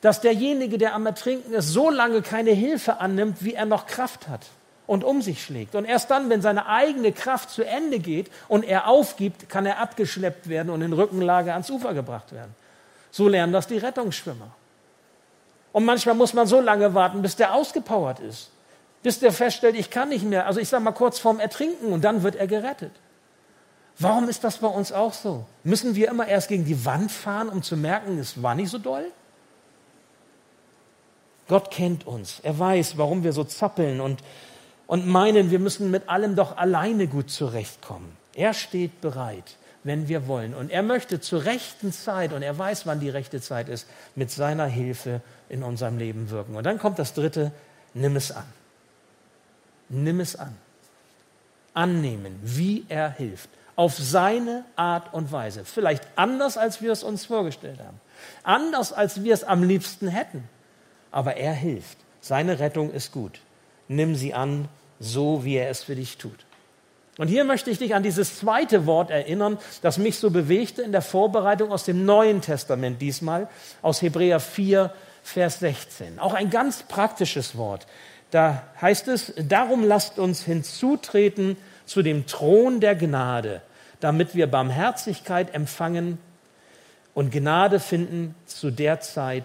dass 0.00 0.22
derjenige, 0.22 0.78
der 0.78 0.94
am 0.94 1.04
Ertrinken 1.04 1.52
ist, 1.52 1.68
so 1.68 1.90
lange 1.90 2.22
keine 2.22 2.52
Hilfe 2.52 3.00
annimmt, 3.00 3.44
wie 3.44 3.52
er 3.52 3.66
noch 3.66 3.86
Kraft 3.86 4.26
hat 4.28 4.46
und 4.86 5.04
um 5.04 5.20
sich 5.20 5.44
schlägt. 5.44 5.74
Und 5.74 5.84
erst 5.84 6.10
dann, 6.10 6.30
wenn 6.30 6.40
seine 6.40 6.64
eigene 6.66 7.12
Kraft 7.12 7.50
zu 7.50 7.62
Ende 7.62 7.98
geht 7.98 8.30
und 8.48 8.64
er 8.64 8.88
aufgibt, 8.88 9.50
kann 9.50 9.66
er 9.66 9.80
abgeschleppt 9.80 10.48
werden 10.48 10.70
und 10.70 10.80
in 10.80 10.94
Rückenlage 10.94 11.52
ans 11.52 11.68
Ufer 11.68 11.92
gebracht 11.92 12.32
werden. 12.32 12.54
So 13.14 13.28
lernen 13.28 13.52
das 13.52 13.68
die 13.68 13.78
Rettungsschwimmer. 13.78 14.50
Und 15.70 15.84
manchmal 15.84 16.16
muss 16.16 16.34
man 16.34 16.48
so 16.48 16.60
lange 16.60 16.94
warten, 16.94 17.22
bis 17.22 17.36
der 17.36 17.54
ausgepowert 17.54 18.18
ist. 18.18 18.50
Bis 19.04 19.20
der 19.20 19.30
feststellt, 19.30 19.76
ich 19.76 19.88
kann 19.88 20.08
nicht 20.08 20.24
mehr. 20.24 20.48
Also 20.48 20.58
ich 20.58 20.68
sage 20.68 20.82
mal 20.82 20.90
kurz 20.90 21.20
vorm 21.20 21.38
Ertrinken 21.38 21.92
und 21.92 22.02
dann 22.02 22.24
wird 22.24 22.34
er 22.34 22.48
gerettet. 22.48 22.90
Warum 24.00 24.28
ist 24.28 24.42
das 24.42 24.56
bei 24.56 24.66
uns 24.66 24.90
auch 24.90 25.12
so? 25.12 25.46
Müssen 25.62 25.94
wir 25.94 26.08
immer 26.08 26.26
erst 26.26 26.48
gegen 26.48 26.64
die 26.64 26.84
Wand 26.84 27.12
fahren, 27.12 27.48
um 27.48 27.62
zu 27.62 27.76
merken, 27.76 28.18
es 28.18 28.42
war 28.42 28.56
nicht 28.56 28.70
so 28.70 28.78
doll? 28.78 29.06
Gott 31.46 31.70
kennt 31.70 32.08
uns. 32.08 32.40
Er 32.42 32.58
weiß, 32.58 32.98
warum 32.98 33.22
wir 33.22 33.32
so 33.32 33.44
zappeln 33.44 34.00
und, 34.00 34.24
und 34.88 35.06
meinen, 35.06 35.52
wir 35.52 35.60
müssen 35.60 35.92
mit 35.92 36.08
allem 36.08 36.34
doch 36.34 36.56
alleine 36.56 37.06
gut 37.06 37.30
zurechtkommen. 37.30 38.16
Er 38.34 38.54
steht 38.54 39.00
bereit 39.00 39.56
wenn 39.84 40.08
wir 40.08 40.26
wollen. 40.26 40.54
Und 40.54 40.70
er 40.70 40.82
möchte 40.82 41.20
zur 41.20 41.44
rechten 41.44 41.92
Zeit, 41.92 42.32
und 42.32 42.42
er 42.42 42.58
weiß, 42.58 42.86
wann 42.86 43.00
die 43.00 43.10
rechte 43.10 43.40
Zeit 43.40 43.68
ist, 43.68 43.86
mit 44.16 44.30
seiner 44.30 44.66
Hilfe 44.66 45.20
in 45.48 45.62
unserem 45.62 45.98
Leben 45.98 46.30
wirken. 46.30 46.56
Und 46.56 46.64
dann 46.64 46.78
kommt 46.78 46.98
das 46.98 47.14
Dritte, 47.14 47.52
nimm 47.92 48.16
es 48.16 48.32
an. 48.32 48.46
Nimm 49.90 50.20
es 50.20 50.36
an. 50.36 50.56
Annehmen, 51.74 52.40
wie 52.42 52.86
er 52.88 53.10
hilft. 53.10 53.50
Auf 53.76 53.98
seine 53.98 54.64
Art 54.76 55.12
und 55.12 55.32
Weise. 55.32 55.64
Vielleicht 55.64 56.06
anders, 56.16 56.56
als 56.56 56.80
wir 56.80 56.92
es 56.92 57.02
uns 57.02 57.26
vorgestellt 57.26 57.80
haben. 57.80 58.00
Anders, 58.44 58.92
als 58.92 59.22
wir 59.22 59.34
es 59.34 59.44
am 59.44 59.62
liebsten 59.62 60.08
hätten. 60.08 60.48
Aber 61.10 61.36
er 61.36 61.52
hilft. 61.52 61.98
Seine 62.20 62.58
Rettung 62.58 62.92
ist 62.92 63.12
gut. 63.12 63.40
Nimm 63.88 64.14
sie 64.14 64.32
an, 64.32 64.68
so 64.98 65.44
wie 65.44 65.56
er 65.56 65.68
es 65.68 65.82
für 65.82 65.96
dich 65.96 66.16
tut. 66.16 66.46
Und 67.16 67.28
hier 67.28 67.44
möchte 67.44 67.70
ich 67.70 67.78
dich 67.78 67.94
an 67.94 68.02
dieses 68.02 68.38
zweite 68.38 68.86
Wort 68.86 69.10
erinnern, 69.10 69.58
das 69.82 69.98
mich 69.98 70.18
so 70.18 70.30
bewegte 70.30 70.82
in 70.82 70.90
der 70.92 71.02
Vorbereitung 71.02 71.70
aus 71.70 71.84
dem 71.84 72.04
Neuen 72.04 72.40
Testament 72.40 73.00
diesmal, 73.00 73.48
aus 73.82 74.02
Hebräer 74.02 74.40
4, 74.40 74.92
Vers 75.22 75.60
16. 75.60 76.18
Auch 76.18 76.34
ein 76.34 76.50
ganz 76.50 76.82
praktisches 76.82 77.56
Wort. 77.56 77.86
Da 78.30 78.64
heißt 78.80 79.08
es, 79.08 79.32
darum 79.36 79.84
lasst 79.84 80.18
uns 80.18 80.42
hinzutreten 80.42 81.56
zu 81.86 82.02
dem 82.02 82.26
Thron 82.26 82.80
der 82.80 82.96
Gnade, 82.96 83.62
damit 84.00 84.34
wir 84.34 84.48
Barmherzigkeit 84.48 85.54
empfangen 85.54 86.18
und 87.14 87.30
Gnade 87.30 87.78
finden 87.78 88.34
zu 88.44 88.72
der 88.72 89.00
Zeit, 89.00 89.44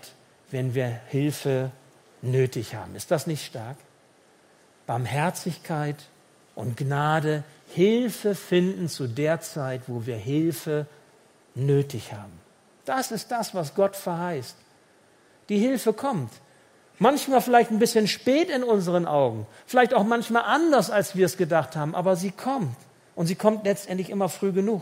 wenn 0.49 0.73
wir 0.73 0.99
Hilfe 1.08 1.69
nötig 2.23 2.73
haben. 2.73 2.95
Ist 2.95 3.12
das 3.12 3.27
nicht 3.27 3.45
stark? 3.45 3.77
Barmherzigkeit 4.88 5.97
und 6.55 6.75
Gnade 6.75 7.43
Hilfe 7.73 8.36
finden 8.36 8.88
zu 8.88 9.08
der 9.08 9.41
Zeit, 9.41 9.82
wo 9.88 10.05
wir 10.05 10.15
Hilfe 10.15 10.86
nötig 11.55 12.13
haben. 12.13 12.39
Das 12.86 13.12
ist 13.12 13.32
das, 13.32 13.53
was 13.53 13.75
Gott 13.75 13.95
verheißt. 13.95 14.55
Die 15.49 15.60
Hilfe 15.60 15.93
kommt. 15.93 16.32
Manchmal 16.97 17.41
vielleicht 17.41 17.71
ein 17.71 17.79
bisschen 17.79 18.08
spät 18.08 18.49
in 18.49 18.63
unseren 18.63 19.05
Augen, 19.05 19.47
vielleicht 19.65 19.93
auch 19.93 20.03
manchmal 20.03 20.43
anders, 20.43 20.91
als 20.91 21.15
wir 21.15 21.25
es 21.25 21.38
gedacht 21.38 21.77
haben, 21.77 21.95
aber 21.95 22.17
sie 22.17 22.32
kommt. 22.32 22.75
Und 23.15 23.27
sie 23.27 23.36
kommt 23.36 23.63
letztendlich 23.63 24.10
immer 24.10 24.27
früh 24.27 24.51
genug. 24.51 24.82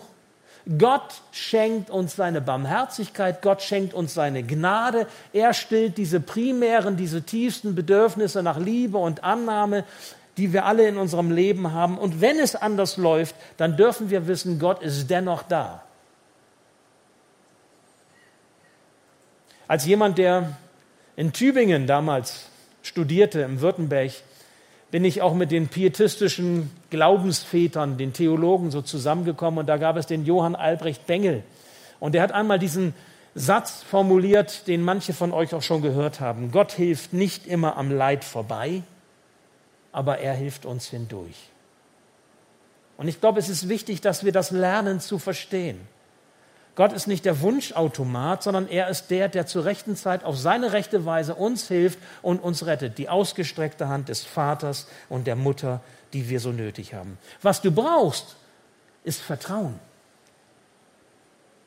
Gott 0.77 1.21
schenkt 1.31 1.89
uns 1.89 2.15
seine 2.15 2.41
Barmherzigkeit, 2.41 3.41
Gott 3.41 3.61
schenkt 3.61 3.93
uns 3.93 4.13
seine 4.13 4.43
Gnade, 4.43 5.07
er 5.31 5.53
stillt 5.53 5.97
diese 5.97 6.19
primären, 6.19 6.97
diese 6.97 7.21
tiefsten 7.21 7.73
Bedürfnisse 7.73 8.43
nach 8.43 8.57
Liebe 8.57 8.97
und 8.97 9.23
Annahme, 9.23 9.85
die 10.37 10.53
wir 10.53 10.65
alle 10.65 10.87
in 10.87 10.97
unserem 10.97 11.31
Leben 11.31 11.73
haben. 11.73 11.97
Und 11.97 12.21
wenn 12.21 12.39
es 12.39 12.55
anders 12.55 12.97
läuft, 12.97 13.35
dann 13.57 13.75
dürfen 13.75 14.09
wir 14.09 14.27
wissen, 14.27 14.59
Gott 14.59 14.81
ist 14.81 15.09
dennoch 15.09 15.43
da. 15.43 15.83
Als 19.67 19.85
jemand, 19.85 20.17
der 20.17 20.55
in 21.15 21.33
Tübingen 21.33 21.87
damals 21.87 22.45
studierte, 22.83 23.41
im 23.41 23.59
Württemberg, 23.59 24.11
bin 24.91 25.03
ich 25.03 25.21
auch 25.21 25.33
mit 25.33 25.51
den 25.51 25.67
pietistischen 25.67 26.71
Glaubensvätern, 26.89 27.97
den 27.97 28.13
Theologen 28.13 28.71
so 28.71 28.81
zusammengekommen 28.81 29.59
und 29.59 29.65
da 29.67 29.75
gab 29.77 29.97
es 29.97 30.07
den 30.07 30.25
Johann 30.25 30.55
Albrecht 30.55 31.05
Bengel. 31.07 31.43
Und 31.99 32.13
der 32.15 32.21
hat 32.21 32.31
einmal 32.31 32.59
diesen 32.59 32.93
Satz 33.35 33.83
formuliert, 33.83 34.67
den 34.67 34.81
manche 34.81 35.13
von 35.13 35.33
euch 35.33 35.53
auch 35.53 35.61
schon 35.61 35.81
gehört 35.81 36.21
haben. 36.21 36.51
Gott 36.51 36.71
hilft 36.71 37.11
nicht 37.11 37.45
immer 37.45 37.75
am 37.75 37.91
Leid 37.91 38.23
vorbei, 38.23 38.83
aber 39.91 40.19
er 40.19 40.33
hilft 40.33 40.65
uns 40.65 40.87
hindurch. 40.87 41.49
Und 42.97 43.07
ich 43.07 43.19
glaube, 43.19 43.39
es 43.39 43.49
ist 43.49 43.69
wichtig, 43.69 44.01
dass 44.01 44.25
wir 44.25 44.31
das 44.31 44.51
lernen 44.51 44.99
zu 44.99 45.19
verstehen. 45.19 45.79
Gott 46.75 46.93
ist 46.93 47.07
nicht 47.07 47.25
der 47.25 47.41
Wunschautomat, 47.41 48.43
sondern 48.43 48.67
er 48.67 48.87
ist 48.89 49.07
der, 49.09 49.29
der 49.29 49.47
zur 49.47 49.65
rechten 49.65 49.95
Zeit 49.95 50.23
auf 50.23 50.37
seine 50.37 50.73
rechte 50.73 51.05
Weise 51.05 51.33
uns 51.33 51.67
hilft 51.67 51.97
und 52.21 52.39
uns 52.39 52.67
rettet. 52.67 52.99
Die 52.99 53.09
ausgestreckte 53.09 53.87
Hand 53.87 54.09
des 54.09 54.23
Vaters 54.23 54.87
und 55.09 55.25
der 55.25 55.35
Mutter, 55.35 55.81
die 56.13 56.29
wir 56.29 56.39
so 56.39 56.51
nötig 56.51 56.93
haben. 56.93 57.17
Was 57.41 57.61
du 57.61 57.71
brauchst, 57.71 58.35
ist 59.03 59.21
Vertrauen. 59.21 59.79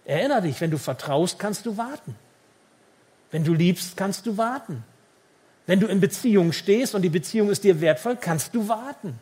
Erinner 0.04 0.40
dich, 0.40 0.61
wenn 0.61 0.70
du 0.70 0.78
vertraust, 0.78 1.38
kannst 1.38 1.66
du 1.66 1.76
warten. 1.76 2.16
Wenn 3.33 3.44
du 3.44 3.52
liebst, 3.52 3.96
kannst 3.96 4.26
du 4.26 4.37
warten. 4.37 4.85
Wenn 5.70 5.78
du 5.78 5.87
in 5.87 6.00
Beziehung 6.00 6.50
stehst 6.50 6.96
und 6.96 7.02
die 7.02 7.11
Beziehung 7.11 7.48
ist 7.48 7.62
dir 7.62 7.80
wertvoll, 7.80 8.16
kannst 8.20 8.56
du 8.56 8.66
warten. 8.66 9.20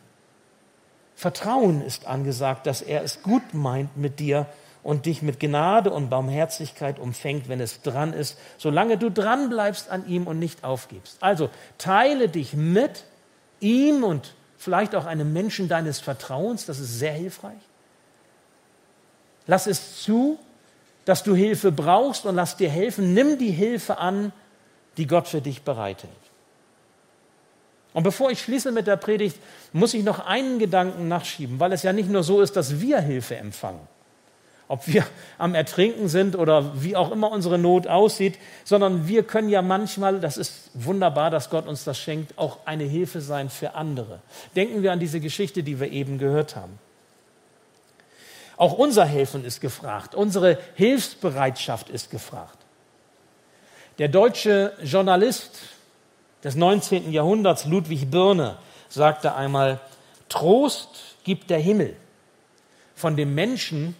Vertrauen 1.13 1.83
ist 1.83 2.07
angesagt, 2.07 2.65
dass 2.65 2.81
er 2.81 3.03
es 3.03 3.21
gut 3.21 3.53
meint 3.53 3.95
mit 3.97 4.19
dir 4.19 4.47
und 4.81 5.05
dich 5.05 5.21
mit 5.21 5.39
Gnade 5.39 5.91
und 5.91 6.09
Barmherzigkeit 6.09 6.97
umfängt, 6.97 7.49
wenn 7.49 7.61
es 7.61 7.83
dran 7.83 8.13
ist, 8.13 8.35
solange 8.57 8.97
du 8.97 9.11
dran 9.11 9.51
bleibst 9.51 9.91
an 9.91 10.07
ihm 10.07 10.25
und 10.25 10.39
nicht 10.39 10.63
aufgibst. 10.63 11.21
Also 11.21 11.51
teile 11.77 12.29
dich 12.29 12.55
mit 12.55 13.03
ihm 13.59 14.03
und 14.03 14.33
vielleicht 14.57 14.95
auch 14.95 15.05
einem 15.05 15.31
Menschen 15.31 15.67
deines 15.67 15.99
Vertrauens, 15.99 16.65
das 16.65 16.79
ist 16.79 16.97
sehr 16.97 17.13
hilfreich. 17.13 17.61
Lass 19.45 19.67
es 19.67 20.01
zu, 20.01 20.39
dass 21.05 21.21
du 21.21 21.35
Hilfe 21.35 21.71
brauchst 21.71 22.25
und 22.25 22.33
lass 22.33 22.57
dir 22.57 22.71
helfen. 22.71 23.13
Nimm 23.13 23.37
die 23.37 23.51
Hilfe 23.51 23.99
an, 23.99 24.33
die 24.97 25.05
Gott 25.05 25.27
für 25.27 25.41
dich 25.41 25.61
bereithält. 25.61 26.28
Und 27.93 28.03
bevor 28.03 28.29
ich 28.29 28.41
schließe 28.41 28.71
mit 28.71 28.87
der 28.87 28.97
Predigt, 28.97 29.37
muss 29.73 29.93
ich 29.93 30.03
noch 30.03 30.25
einen 30.25 30.59
Gedanken 30.59 31.07
nachschieben, 31.07 31.59
weil 31.59 31.73
es 31.73 31.83
ja 31.83 31.93
nicht 31.93 32.09
nur 32.09 32.23
so 32.23 32.41
ist, 32.41 32.55
dass 32.55 32.79
wir 32.79 32.99
Hilfe 33.01 33.37
empfangen, 33.37 33.79
ob 34.67 34.87
wir 34.87 35.05
am 35.39 35.55
Ertrinken 35.55 36.07
sind 36.07 36.35
oder 36.35 36.83
wie 36.83 36.95
auch 36.95 37.11
immer 37.11 37.31
unsere 37.31 37.57
Not 37.57 37.87
aussieht, 37.87 38.37
sondern 38.63 39.07
wir 39.07 39.23
können 39.23 39.49
ja 39.49 39.63
manchmal, 39.63 40.19
das 40.19 40.37
ist 40.37 40.69
wunderbar, 40.75 41.31
dass 41.31 41.49
Gott 41.49 41.67
uns 41.67 41.83
das 41.83 41.97
schenkt, 41.97 42.37
auch 42.37 42.59
eine 42.65 42.83
Hilfe 42.83 43.21
sein 43.21 43.49
für 43.49 43.73
andere. 43.73 44.19
Denken 44.55 44.83
wir 44.83 44.91
an 44.91 44.99
diese 44.99 45.19
Geschichte, 45.19 45.63
die 45.63 45.79
wir 45.79 45.91
eben 45.91 46.19
gehört 46.19 46.55
haben. 46.55 46.77
Auch 48.55 48.73
unser 48.73 49.05
Helfen 49.05 49.45
ist 49.45 49.61
gefragt, 49.61 50.13
unsere 50.13 50.59
Hilfsbereitschaft 50.75 51.89
ist 51.89 52.11
gefragt. 52.11 52.57
Der 53.97 54.09
deutsche 54.09 54.73
Journalist 54.83 55.59
des 56.43 56.55
19. 56.55 57.11
Jahrhunderts, 57.11 57.65
Ludwig 57.65 58.09
Birne, 58.09 58.57
sagte 58.89 59.35
einmal, 59.35 59.79
Trost 60.29 61.15
gibt 61.23 61.49
der 61.49 61.59
Himmel, 61.59 61.95
von 62.95 63.15
dem 63.15 63.35
Menschen 63.35 63.95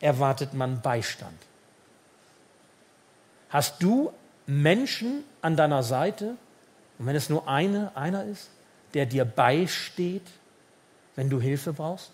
erwartet 0.00 0.54
man 0.54 0.80
Beistand. 0.80 1.38
Hast 3.48 3.82
du 3.82 4.12
Menschen 4.46 5.24
an 5.42 5.56
deiner 5.56 5.82
Seite, 5.82 6.36
und 6.98 7.06
wenn 7.06 7.16
es 7.16 7.28
nur 7.28 7.48
eine, 7.48 7.96
einer 7.96 8.24
ist, 8.24 8.50
der 8.94 9.06
dir 9.06 9.24
beisteht, 9.24 10.26
wenn 11.16 11.30
du 11.30 11.40
Hilfe 11.40 11.72
brauchst? 11.72 12.12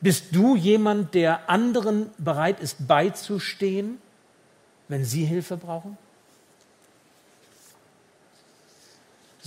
Bist 0.00 0.26
du 0.34 0.56
jemand, 0.56 1.14
der 1.14 1.48
anderen 1.48 2.10
bereit 2.18 2.60
ist 2.60 2.86
beizustehen, 2.86 3.98
wenn 4.88 5.04
sie 5.04 5.24
Hilfe 5.24 5.56
brauchen? 5.56 5.96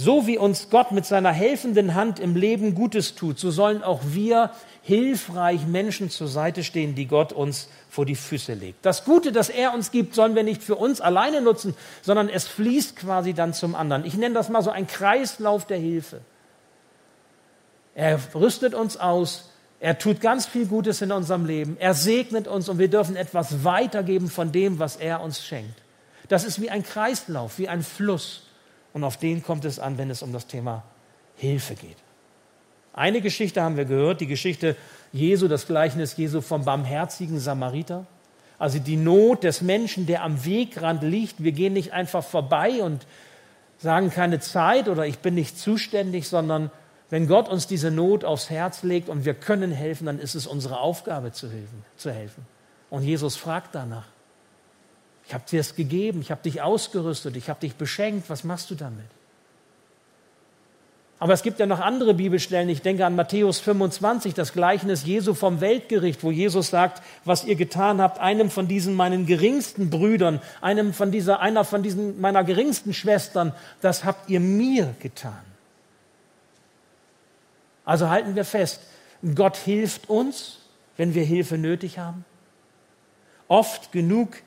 So 0.01 0.27
wie 0.27 0.37
uns 0.37 0.69
Gott 0.69 0.93
mit 0.93 1.05
seiner 1.05 1.33
helfenden 1.33 1.93
Hand 1.93 2.21
im 2.21 2.37
Leben 2.37 2.73
Gutes 2.73 3.15
tut, 3.15 3.37
so 3.37 3.51
sollen 3.51 3.83
auch 3.83 3.99
wir 4.05 4.51
hilfreich 4.81 5.67
Menschen 5.67 6.09
zur 6.09 6.29
Seite 6.29 6.63
stehen, 6.63 6.95
die 6.95 7.05
Gott 7.05 7.33
uns 7.33 7.67
vor 7.89 8.05
die 8.05 8.15
Füße 8.15 8.53
legt. 8.53 8.85
Das 8.85 9.03
Gute, 9.03 9.33
das 9.33 9.49
er 9.49 9.73
uns 9.73 9.91
gibt, 9.91 10.15
sollen 10.15 10.35
wir 10.35 10.43
nicht 10.43 10.63
für 10.63 10.77
uns 10.77 11.01
alleine 11.01 11.41
nutzen, 11.41 11.75
sondern 12.01 12.29
es 12.29 12.47
fließt 12.47 12.95
quasi 12.95 13.33
dann 13.33 13.53
zum 13.53 13.75
anderen. 13.75 14.05
Ich 14.05 14.15
nenne 14.15 14.35
das 14.35 14.47
mal 14.47 14.61
so 14.61 14.69
ein 14.69 14.87
Kreislauf 14.87 15.67
der 15.67 15.79
Hilfe. 15.79 16.21
Er 17.93 18.21
rüstet 18.33 18.75
uns 18.75 18.95
aus, 18.95 19.49
er 19.81 19.97
tut 19.97 20.21
ganz 20.21 20.45
viel 20.45 20.67
Gutes 20.67 21.01
in 21.01 21.11
unserem 21.11 21.45
Leben, 21.45 21.75
er 21.77 21.93
segnet 21.93 22.47
uns 22.47 22.69
und 22.69 22.79
wir 22.79 22.87
dürfen 22.87 23.17
etwas 23.17 23.65
weitergeben 23.65 24.29
von 24.29 24.53
dem, 24.53 24.79
was 24.79 24.95
er 24.95 25.19
uns 25.19 25.43
schenkt. 25.43 25.75
Das 26.29 26.45
ist 26.45 26.61
wie 26.61 26.69
ein 26.69 26.83
Kreislauf, 26.83 27.59
wie 27.59 27.67
ein 27.67 27.83
Fluss. 27.83 28.43
Und 28.93 29.03
auf 29.03 29.17
den 29.17 29.43
kommt 29.43 29.65
es 29.65 29.79
an, 29.79 29.97
wenn 29.97 30.09
es 30.09 30.21
um 30.21 30.33
das 30.33 30.47
Thema 30.47 30.83
Hilfe 31.35 31.75
geht. 31.75 31.97
Eine 32.93 33.21
Geschichte 33.21 33.61
haben 33.61 33.77
wir 33.77 33.85
gehört, 33.85 34.21
die 34.21 34.27
Geschichte 34.27 34.75
Jesu, 35.11 35.47
das 35.47 35.67
Gleichnis 35.67 36.17
Jesu 36.17 36.41
vom 36.41 36.65
barmherzigen 36.65 37.39
Samariter. 37.39 38.05
Also 38.57 38.79
die 38.79 38.97
Not 38.97 39.43
des 39.43 39.61
Menschen, 39.61 40.05
der 40.05 40.23
am 40.23 40.43
Wegrand 40.43 41.01
liegt. 41.03 41.41
Wir 41.41 41.53
gehen 41.53 41.73
nicht 41.73 41.93
einfach 41.93 42.23
vorbei 42.23 42.83
und 42.83 43.05
sagen 43.77 44.09
keine 44.11 44.39
Zeit 44.39 44.89
oder 44.89 45.05
ich 45.05 45.19
bin 45.19 45.33
nicht 45.33 45.57
zuständig, 45.57 46.27
sondern 46.27 46.69
wenn 47.09 47.27
Gott 47.27 47.47
uns 47.47 47.67
diese 47.67 47.89
Not 47.89 48.25
aufs 48.25 48.49
Herz 48.49 48.83
legt 48.83 49.09
und 49.09 49.25
wir 49.25 49.33
können 49.33 49.71
helfen, 49.71 50.05
dann 50.05 50.19
ist 50.19 50.35
es 50.35 50.45
unsere 50.45 50.79
Aufgabe 50.79 51.31
zu 51.31 51.49
helfen. 51.49 51.85
Zu 51.95 52.11
helfen. 52.11 52.45
Und 52.89 53.03
Jesus 53.03 53.35
fragt 53.35 53.73
danach. 53.73 54.07
Ich 55.29 55.33
habe 55.35 55.43
dir 55.47 55.59
es 55.59 55.75
gegeben, 55.75 56.21
ich 56.21 56.31
habe 56.31 56.41
dich 56.41 56.63
ausgerüstet, 56.63 57.35
ich 57.35 57.49
habe 57.49 57.59
dich 57.59 57.75
beschenkt, 57.75 58.31
was 58.31 58.43
machst 58.43 58.71
du 58.71 58.73
damit? 58.73 59.05
Aber 61.19 61.33
es 61.33 61.43
gibt 61.43 61.59
ja 61.59 61.67
noch 61.67 61.81
andere 61.81 62.15
Bibelstellen. 62.15 62.67
Ich 62.67 62.81
denke 62.81 63.05
an 63.05 63.15
Matthäus 63.15 63.59
25, 63.59 64.33
das 64.33 64.53
Gleichnis 64.53 65.05
Jesu 65.05 65.35
vom 65.35 65.61
Weltgericht, 65.61 66.23
wo 66.23 66.31
Jesus 66.31 66.71
sagt, 66.71 67.03
was 67.25 67.43
ihr 67.43 67.55
getan 67.55 68.01
habt, 68.01 68.17
einem 68.17 68.49
von 68.49 68.67
diesen 68.67 68.95
meinen 68.95 69.27
geringsten 69.27 69.91
Brüdern, 69.91 70.41
einem 70.61 70.93
von 70.93 71.11
dieser, 71.11 71.41
einer 71.41 71.63
von 71.63 71.83
diesen 71.83 72.19
meiner 72.19 72.43
geringsten 72.43 72.95
Schwestern, 72.95 73.53
das 73.81 74.05
habt 74.05 74.31
ihr 74.31 74.39
mir 74.39 74.95
getan. 74.99 75.45
Also 77.85 78.09
halten 78.09 78.35
wir 78.35 78.45
fest, 78.45 78.81
Gott 79.35 79.57
hilft 79.57 80.09
uns, 80.09 80.57
wenn 80.97 81.13
wir 81.13 81.23
Hilfe 81.23 81.59
nötig 81.59 81.99
haben. 81.99 82.25
Oft 83.47 83.91
genug 83.91 84.41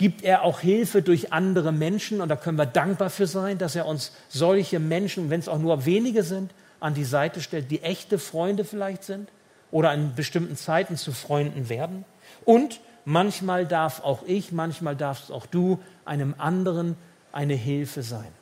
gibt 0.00 0.22
er 0.22 0.44
auch 0.44 0.60
Hilfe 0.60 1.02
durch 1.02 1.30
andere 1.30 1.72
Menschen 1.72 2.22
und 2.22 2.30
da 2.30 2.36
können 2.36 2.56
wir 2.56 2.64
dankbar 2.64 3.10
für 3.10 3.26
sein, 3.26 3.58
dass 3.58 3.76
er 3.76 3.84
uns 3.84 4.12
solche 4.30 4.80
Menschen, 4.80 5.28
wenn 5.28 5.40
es 5.40 5.46
auch 5.46 5.58
nur 5.58 5.84
wenige 5.84 6.22
sind, 6.22 6.52
an 6.80 6.94
die 6.94 7.04
Seite 7.04 7.42
stellt, 7.42 7.70
die 7.70 7.82
echte 7.82 8.18
Freunde 8.18 8.64
vielleicht 8.64 9.04
sind 9.04 9.28
oder 9.70 9.92
in 9.92 10.14
bestimmten 10.14 10.56
Zeiten 10.56 10.96
zu 10.96 11.12
Freunden 11.12 11.68
werden. 11.68 12.06
Und 12.46 12.80
manchmal 13.04 13.66
darf 13.66 14.02
auch 14.02 14.22
ich, 14.26 14.52
manchmal 14.52 14.96
darfst 14.96 15.30
auch 15.30 15.44
du 15.44 15.78
einem 16.06 16.34
anderen 16.38 16.96
eine 17.30 17.52
Hilfe 17.52 18.02
sein. 18.02 18.32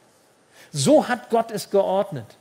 So 0.71 1.09
hat 1.09 1.29
Gott 1.29 1.51
es 1.51 1.71
geordnet. 1.71 2.37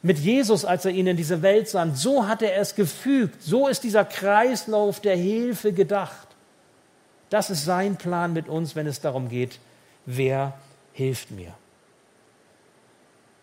Mit 0.00 0.18
Jesus, 0.18 0.64
als 0.64 0.86
er 0.86 0.92
ihn 0.92 1.06
in 1.06 1.18
diese 1.18 1.42
Welt 1.42 1.68
sandt, 1.68 1.98
so 1.98 2.26
hat 2.26 2.40
er 2.40 2.56
es 2.56 2.76
gefügt. 2.76 3.42
So 3.42 3.68
ist 3.68 3.84
dieser 3.84 4.06
Kreislauf 4.06 5.00
der 5.00 5.16
Hilfe 5.16 5.74
gedacht. 5.74 6.28
Das 7.32 7.48
ist 7.48 7.64
sein 7.64 7.96
Plan 7.96 8.34
mit 8.34 8.46
uns, 8.46 8.76
wenn 8.76 8.86
es 8.86 9.00
darum 9.00 9.30
geht, 9.30 9.58
wer 10.04 10.52
hilft 10.92 11.30
mir. 11.30 11.54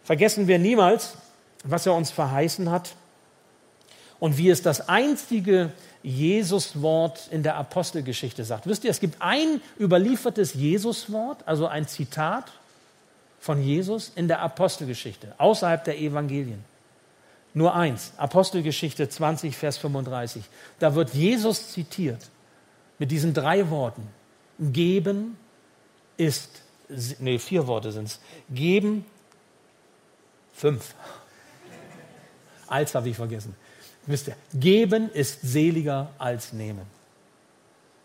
Vergessen 0.04 0.48
wir 0.48 0.60
niemals, 0.60 1.16
was 1.64 1.88
er 1.88 1.96
uns 1.96 2.12
verheißen 2.12 2.70
hat 2.70 2.94
und 4.20 4.38
wie 4.38 4.52
es 4.52 4.62
das 4.62 4.90
einzige 4.90 5.72
Jesuswort 6.04 7.30
in 7.32 7.42
der 7.42 7.56
Apostelgeschichte 7.56 8.44
sagt. 8.44 8.68
Wisst 8.68 8.84
ihr, 8.84 8.92
es 8.92 9.00
gibt 9.00 9.20
ein 9.24 9.60
überliefertes 9.80 10.54
Jesuswort, 10.54 11.42
also 11.48 11.66
ein 11.66 11.88
Zitat 11.88 12.52
von 13.40 13.60
Jesus 13.60 14.12
in 14.16 14.28
der 14.28 14.42
Apostelgeschichte, 14.42 15.34
außerhalb 15.40 15.84
der 15.84 15.98
Evangelien. 15.98 16.64
Nur 17.56 17.74
eins, 17.74 18.14
Apostelgeschichte 18.18 19.10
20, 19.10 19.58
Vers 19.58 19.80
35. 19.80 20.44
Da 20.78 20.94
wird 20.94 21.16
Jesus 21.16 21.72
zitiert 21.72 22.30
mit 23.00 23.12
diesen 23.12 23.34
drei 23.34 23.70
Worten. 23.70 24.08
Geben 24.60 25.38
ist, 26.18 26.62
nee, 27.20 27.40
vier 27.40 27.66
Worte 27.66 27.92
sind 27.92 28.06
es. 28.06 28.20
Geben, 28.50 29.06
fünf. 30.54 30.94
Als 32.68 32.94
habe 32.94 33.10
ich 33.10 33.16
vergessen. 33.16 33.56
Wisst 34.06 34.28
ihr, 34.28 34.36
geben 34.54 35.10
ist 35.12 35.42
seliger 35.42 36.10
als 36.18 36.54
nehmen. 36.54 36.86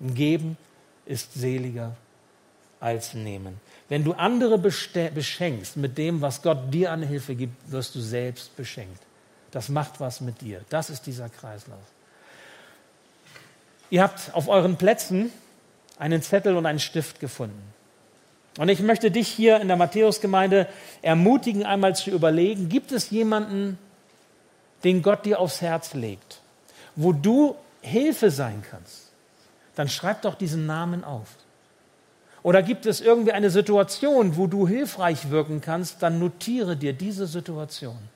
Geben 0.00 0.56
ist 1.06 1.34
seliger 1.34 1.96
als 2.80 3.14
nehmen. 3.14 3.60
Wenn 3.88 4.04
du 4.04 4.12
andere 4.12 4.58
beschenkst 4.58 5.76
mit 5.76 5.98
dem, 5.98 6.20
was 6.20 6.42
Gott 6.42 6.72
dir 6.72 6.92
an 6.92 7.02
Hilfe 7.02 7.34
gibt, 7.34 7.70
wirst 7.70 7.94
du 7.94 8.00
selbst 8.00 8.54
beschenkt. 8.56 9.02
Das 9.50 9.68
macht 9.68 10.00
was 10.00 10.20
mit 10.20 10.40
dir. 10.40 10.62
Das 10.68 10.90
ist 10.90 11.06
dieser 11.06 11.28
Kreislauf. 11.28 11.93
Ihr 13.94 14.02
habt 14.02 14.34
auf 14.34 14.48
euren 14.48 14.74
Plätzen 14.74 15.30
einen 16.00 16.20
Zettel 16.20 16.56
und 16.56 16.66
einen 16.66 16.80
Stift 16.80 17.20
gefunden. 17.20 17.62
Und 18.58 18.68
ich 18.68 18.80
möchte 18.80 19.12
dich 19.12 19.28
hier 19.28 19.60
in 19.60 19.68
der 19.68 19.76
Matthäusgemeinde 19.76 20.66
ermutigen, 21.00 21.64
einmal 21.64 21.94
zu 21.94 22.10
überlegen, 22.10 22.68
gibt 22.68 22.90
es 22.90 23.10
jemanden, 23.10 23.78
den 24.82 25.00
Gott 25.00 25.24
dir 25.24 25.38
aufs 25.38 25.60
Herz 25.60 25.94
legt, 25.94 26.40
wo 26.96 27.12
du 27.12 27.54
Hilfe 27.82 28.32
sein 28.32 28.64
kannst? 28.68 29.12
Dann 29.76 29.88
schreib 29.88 30.22
doch 30.22 30.34
diesen 30.34 30.66
Namen 30.66 31.04
auf. 31.04 31.28
Oder 32.42 32.64
gibt 32.64 32.86
es 32.86 33.00
irgendwie 33.00 33.30
eine 33.30 33.50
Situation, 33.50 34.36
wo 34.36 34.48
du 34.48 34.66
hilfreich 34.66 35.30
wirken 35.30 35.60
kannst, 35.60 36.02
dann 36.02 36.18
notiere 36.18 36.76
dir 36.76 36.94
diese 36.94 37.28
Situation. 37.28 38.08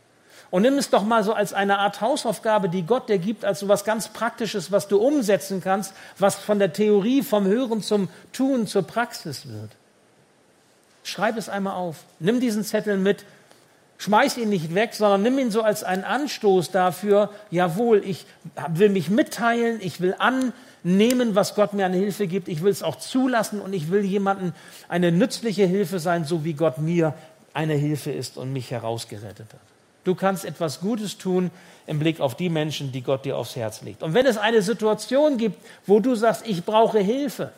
Und 0.50 0.62
nimm 0.62 0.78
es 0.78 0.88
doch 0.88 1.04
mal 1.04 1.22
so 1.24 1.34
als 1.34 1.52
eine 1.52 1.78
Art 1.78 2.00
Hausaufgabe, 2.00 2.68
die 2.68 2.82
Gott 2.82 3.08
dir 3.08 3.18
gibt, 3.18 3.44
als 3.44 3.60
so 3.60 3.68
was 3.68 3.84
ganz 3.84 4.08
Praktisches, 4.08 4.72
was 4.72 4.88
du 4.88 4.98
umsetzen 4.98 5.60
kannst, 5.62 5.92
was 6.18 6.36
von 6.36 6.58
der 6.58 6.72
Theorie, 6.72 7.22
vom 7.22 7.46
Hören 7.46 7.82
zum 7.82 8.08
Tun, 8.32 8.66
zur 8.66 8.82
Praxis 8.82 9.46
wird. 9.46 9.70
Schreib 11.04 11.36
es 11.36 11.48
einmal 11.48 11.74
auf. 11.74 11.96
Nimm 12.18 12.40
diesen 12.40 12.64
Zettel 12.64 12.96
mit. 12.96 13.24
Schmeiß 13.98 14.36
ihn 14.38 14.48
nicht 14.48 14.74
weg, 14.74 14.94
sondern 14.94 15.22
nimm 15.22 15.38
ihn 15.38 15.50
so 15.50 15.62
als 15.62 15.82
einen 15.82 16.04
Anstoß 16.04 16.70
dafür, 16.70 17.30
jawohl, 17.50 18.02
ich 18.04 18.26
will 18.68 18.90
mich 18.90 19.10
mitteilen, 19.10 19.80
ich 19.80 20.00
will 20.00 20.14
annehmen, 20.18 21.34
was 21.34 21.56
Gott 21.56 21.72
mir 21.72 21.84
an 21.84 21.92
Hilfe 21.92 22.28
gibt, 22.28 22.46
ich 22.46 22.62
will 22.62 22.70
es 22.70 22.84
auch 22.84 22.96
zulassen 22.96 23.60
und 23.60 23.72
ich 23.72 23.90
will 23.90 24.04
jemandem 24.04 24.52
eine 24.88 25.10
nützliche 25.10 25.66
Hilfe 25.66 25.98
sein, 25.98 26.24
so 26.24 26.44
wie 26.44 26.52
Gott 26.52 26.78
mir 26.78 27.12
eine 27.52 27.74
Hilfe 27.74 28.12
ist 28.12 28.36
und 28.36 28.52
mich 28.52 28.70
herausgerettet 28.70 29.52
hat. 29.52 29.67
Du 30.08 30.14
kannst 30.14 30.46
etwas 30.46 30.80
Gutes 30.80 31.18
tun 31.18 31.50
im 31.86 31.98
Blick 31.98 32.18
auf 32.18 32.34
die 32.34 32.48
Menschen, 32.48 32.92
die 32.92 33.02
Gott 33.02 33.26
dir 33.26 33.36
aufs 33.36 33.56
Herz 33.56 33.82
legt. 33.82 34.02
Und 34.02 34.14
wenn 34.14 34.24
es 34.24 34.38
eine 34.38 34.62
Situation 34.62 35.36
gibt, 35.36 35.58
wo 35.84 36.00
du 36.00 36.14
sagst, 36.14 36.46
ich 36.46 36.64
brauche 36.64 36.98
Hilfe, 36.98 37.52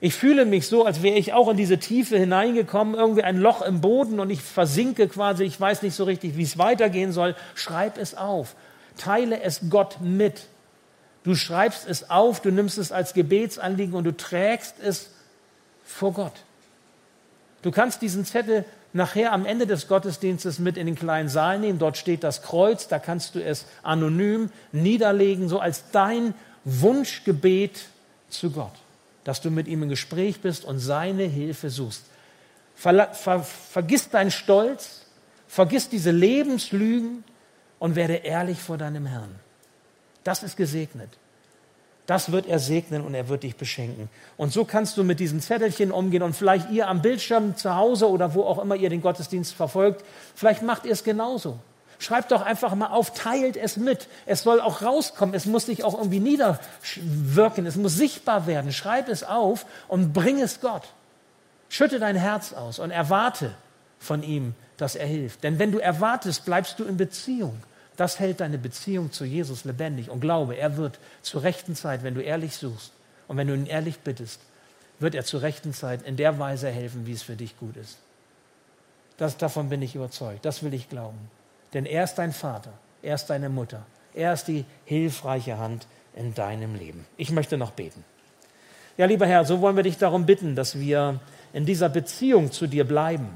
ich 0.00 0.14
fühle 0.14 0.46
mich 0.46 0.66
so, 0.66 0.86
als 0.86 1.02
wäre 1.02 1.18
ich 1.18 1.34
auch 1.34 1.50
in 1.50 1.58
diese 1.58 1.76
Tiefe 1.76 2.16
hineingekommen, 2.16 2.94
irgendwie 2.94 3.22
ein 3.22 3.36
Loch 3.36 3.60
im 3.60 3.82
Boden 3.82 4.18
und 4.18 4.30
ich 4.30 4.40
versinke 4.40 5.08
quasi, 5.08 5.44
ich 5.44 5.60
weiß 5.60 5.82
nicht 5.82 5.94
so 5.94 6.04
richtig, 6.04 6.38
wie 6.38 6.42
es 6.42 6.56
weitergehen 6.56 7.12
soll. 7.12 7.36
Schreib 7.54 7.98
es 7.98 8.16
auf. 8.16 8.56
Teile 8.96 9.42
es 9.42 9.68
Gott 9.68 10.00
mit. 10.00 10.46
Du 11.22 11.34
schreibst 11.34 11.86
es 11.86 12.08
auf, 12.08 12.40
du 12.40 12.50
nimmst 12.50 12.78
es 12.78 12.92
als 12.92 13.12
Gebetsanliegen 13.12 13.92
und 13.92 14.04
du 14.04 14.16
trägst 14.16 14.76
es 14.82 15.10
vor 15.84 16.14
Gott. 16.14 16.44
Du 17.60 17.70
kannst 17.70 18.00
diesen 18.00 18.24
Zettel 18.24 18.64
nachher 18.92 19.32
am 19.32 19.44
Ende 19.46 19.66
des 19.66 19.88
Gottesdienstes 19.88 20.58
mit 20.58 20.76
in 20.76 20.86
den 20.86 20.94
kleinen 20.94 21.28
Saal 21.28 21.58
nehmen. 21.58 21.78
Dort 21.78 21.96
steht 21.96 22.24
das 22.24 22.42
Kreuz, 22.42 22.88
da 22.88 22.98
kannst 22.98 23.34
du 23.34 23.44
es 23.44 23.66
anonym 23.82 24.50
niederlegen, 24.72 25.48
so 25.48 25.60
als 25.60 25.90
dein 25.92 26.34
Wunschgebet 26.64 27.86
zu 28.28 28.50
Gott, 28.50 28.72
dass 29.24 29.40
du 29.40 29.50
mit 29.50 29.68
ihm 29.68 29.82
im 29.82 29.88
Gespräch 29.88 30.40
bist 30.40 30.64
und 30.64 30.78
seine 30.78 31.24
Hilfe 31.24 31.70
suchst. 31.70 32.04
Ver, 32.74 33.12
ver, 33.12 33.42
vergiss 33.42 34.08
deinen 34.10 34.30
Stolz, 34.30 35.02
vergiss 35.48 35.88
diese 35.88 36.10
Lebenslügen 36.10 37.24
und 37.78 37.96
werde 37.96 38.14
ehrlich 38.14 38.58
vor 38.58 38.78
deinem 38.78 39.06
Herrn. 39.06 39.34
Das 40.24 40.42
ist 40.42 40.56
gesegnet. 40.56 41.10
Das 42.08 42.32
wird 42.32 42.46
er 42.46 42.58
segnen 42.58 43.02
und 43.02 43.12
er 43.12 43.28
wird 43.28 43.42
dich 43.42 43.56
beschenken. 43.56 44.08
Und 44.38 44.50
so 44.50 44.64
kannst 44.64 44.96
du 44.96 45.04
mit 45.04 45.20
diesen 45.20 45.42
Zettelchen 45.42 45.92
umgehen 45.92 46.22
und 46.22 46.34
vielleicht 46.34 46.70
ihr 46.70 46.88
am 46.88 47.02
Bildschirm 47.02 47.54
zu 47.54 47.76
Hause 47.76 48.08
oder 48.08 48.32
wo 48.32 48.44
auch 48.44 48.58
immer 48.58 48.76
ihr 48.76 48.88
den 48.88 49.02
Gottesdienst 49.02 49.54
verfolgt, 49.54 50.02
vielleicht 50.34 50.62
macht 50.62 50.86
ihr 50.86 50.92
es 50.92 51.04
genauso. 51.04 51.58
Schreibt 51.98 52.32
doch 52.32 52.40
einfach 52.40 52.74
mal 52.74 52.86
auf, 52.86 53.12
teilt 53.12 53.58
es 53.58 53.76
mit. 53.76 54.08
Es 54.24 54.42
soll 54.42 54.58
auch 54.62 54.80
rauskommen. 54.80 55.34
Es 55.34 55.44
muss 55.44 55.66
sich 55.66 55.84
auch 55.84 55.98
irgendwie 55.98 56.20
niederwirken. 56.20 57.66
Es 57.66 57.76
muss 57.76 57.96
sichtbar 57.96 58.46
werden. 58.46 58.72
Schreib 58.72 59.10
es 59.10 59.22
auf 59.22 59.66
und 59.86 60.14
bring 60.14 60.40
es 60.40 60.62
Gott. 60.62 60.88
Schütte 61.68 61.98
dein 61.98 62.16
Herz 62.16 62.54
aus 62.54 62.78
und 62.78 62.90
erwarte 62.90 63.54
von 63.98 64.22
ihm, 64.22 64.54
dass 64.78 64.96
er 64.96 65.06
hilft. 65.06 65.44
Denn 65.44 65.58
wenn 65.58 65.72
du 65.72 65.78
erwartest, 65.78 66.46
bleibst 66.46 66.78
du 66.78 66.84
in 66.84 66.96
Beziehung. 66.96 67.60
Das 67.98 68.20
hält 68.20 68.38
deine 68.38 68.58
Beziehung 68.58 69.10
zu 69.10 69.24
Jesus 69.24 69.64
lebendig. 69.64 70.08
Und 70.08 70.20
glaube, 70.20 70.54
er 70.54 70.76
wird 70.76 71.00
zur 71.20 71.42
rechten 71.42 71.74
Zeit, 71.74 72.04
wenn 72.04 72.14
du 72.14 72.22
ehrlich 72.22 72.56
suchst 72.56 72.92
und 73.26 73.36
wenn 73.36 73.48
du 73.48 73.54
ihn 73.54 73.66
ehrlich 73.66 73.98
bittest, 73.98 74.40
wird 75.00 75.16
er 75.16 75.24
zur 75.24 75.42
rechten 75.42 75.74
Zeit 75.74 76.02
in 76.02 76.16
der 76.16 76.38
Weise 76.38 76.70
helfen, 76.70 77.06
wie 77.06 77.12
es 77.12 77.24
für 77.24 77.34
dich 77.34 77.58
gut 77.58 77.76
ist. 77.76 77.98
Das, 79.16 79.36
davon 79.36 79.68
bin 79.68 79.82
ich 79.82 79.96
überzeugt. 79.96 80.44
Das 80.44 80.62
will 80.62 80.74
ich 80.74 80.88
glauben. 80.88 81.18
Denn 81.74 81.86
er 81.86 82.04
ist 82.04 82.14
dein 82.14 82.32
Vater, 82.32 82.72
er 83.02 83.16
ist 83.16 83.26
deine 83.26 83.48
Mutter, 83.48 83.84
er 84.14 84.32
ist 84.32 84.44
die 84.44 84.64
hilfreiche 84.84 85.58
Hand 85.58 85.88
in 86.14 86.34
deinem 86.34 86.76
Leben. 86.76 87.04
Ich 87.16 87.32
möchte 87.32 87.58
noch 87.58 87.72
beten. 87.72 88.04
Ja, 88.96 89.06
lieber 89.06 89.26
Herr, 89.26 89.44
so 89.44 89.60
wollen 89.60 89.74
wir 89.74 89.82
dich 89.82 89.98
darum 89.98 90.24
bitten, 90.24 90.54
dass 90.54 90.78
wir 90.78 91.18
in 91.52 91.66
dieser 91.66 91.88
Beziehung 91.88 92.52
zu 92.52 92.68
dir 92.68 92.84
bleiben, 92.84 93.28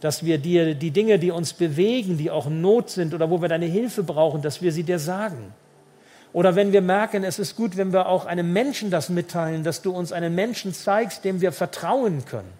dass 0.00 0.24
wir 0.24 0.38
dir 0.38 0.74
die 0.74 0.90
Dinge, 0.90 1.18
die 1.18 1.30
uns 1.30 1.52
bewegen, 1.52 2.16
die 2.16 2.30
auch 2.30 2.48
Not 2.48 2.90
sind 2.90 3.14
oder 3.14 3.30
wo 3.30 3.42
wir 3.42 3.48
deine 3.48 3.66
Hilfe 3.66 4.02
brauchen, 4.02 4.42
dass 4.42 4.62
wir 4.62 4.72
sie 4.72 4.82
dir 4.82 4.98
sagen. 4.98 5.52
Oder 6.32 6.54
wenn 6.54 6.72
wir 6.72 6.80
merken, 6.80 7.24
es 7.24 7.38
ist 7.38 7.56
gut, 7.56 7.76
wenn 7.76 7.92
wir 7.92 8.06
auch 8.06 8.24
einem 8.24 8.52
Menschen 8.52 8.90
das 8.90 9.08
mitteilen, 9.08 9.64
dass 9.64 9.82
du 9.82 9.90
uns 9.90 10.12
einen 10.12 10.34
Menschen 10.34 10.72
zeigst, 10.72 11.24
dem 11.24 11.40
wir 11.40 11.52
vertrauen 11.52 12.24
können 12.24 12.52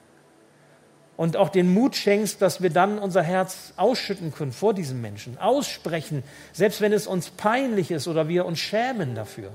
und 1.16 1.36
auch 1.36 1.50
den 1.50 1.72
Mut 1.72 1.96
schenkst, 1.96 2.42
dass 2.42 2.62
wir 2.62 2.70
dann 2.70 2.98
unser 2.98 3.22
Herz 3.22 3.74
ausschütten 3.76 4.32
können 4.32 4.52
vor 4.52 4.74
diesem 4.74 5.00
Menschen, 5.00 5.38
aussprechen, 5.38 6.24
selbst 6.52 6.80
wenn 6.80 6.92
es 6.92 7.06
uns 7.06 7.30
peinlich 7.30 7.90
ist 7.90 8.08
oder 8.08 8.26
wir 8.26 8.44
uns 8.44 8.58
schämen 8.58 9.14
dafür. 9.14 9.50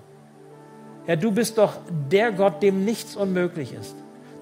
Herr, 1.06 1.18
du 1.18 1.32
bist 1.32 1.58
doch 1.58 1.78
der 2.12 2.32
Gott, 2.32 2.64
dem 2.64 2.86
nichts 2.86 3.16
unmöglich 3.16 3.74
ist. 3.74 3.96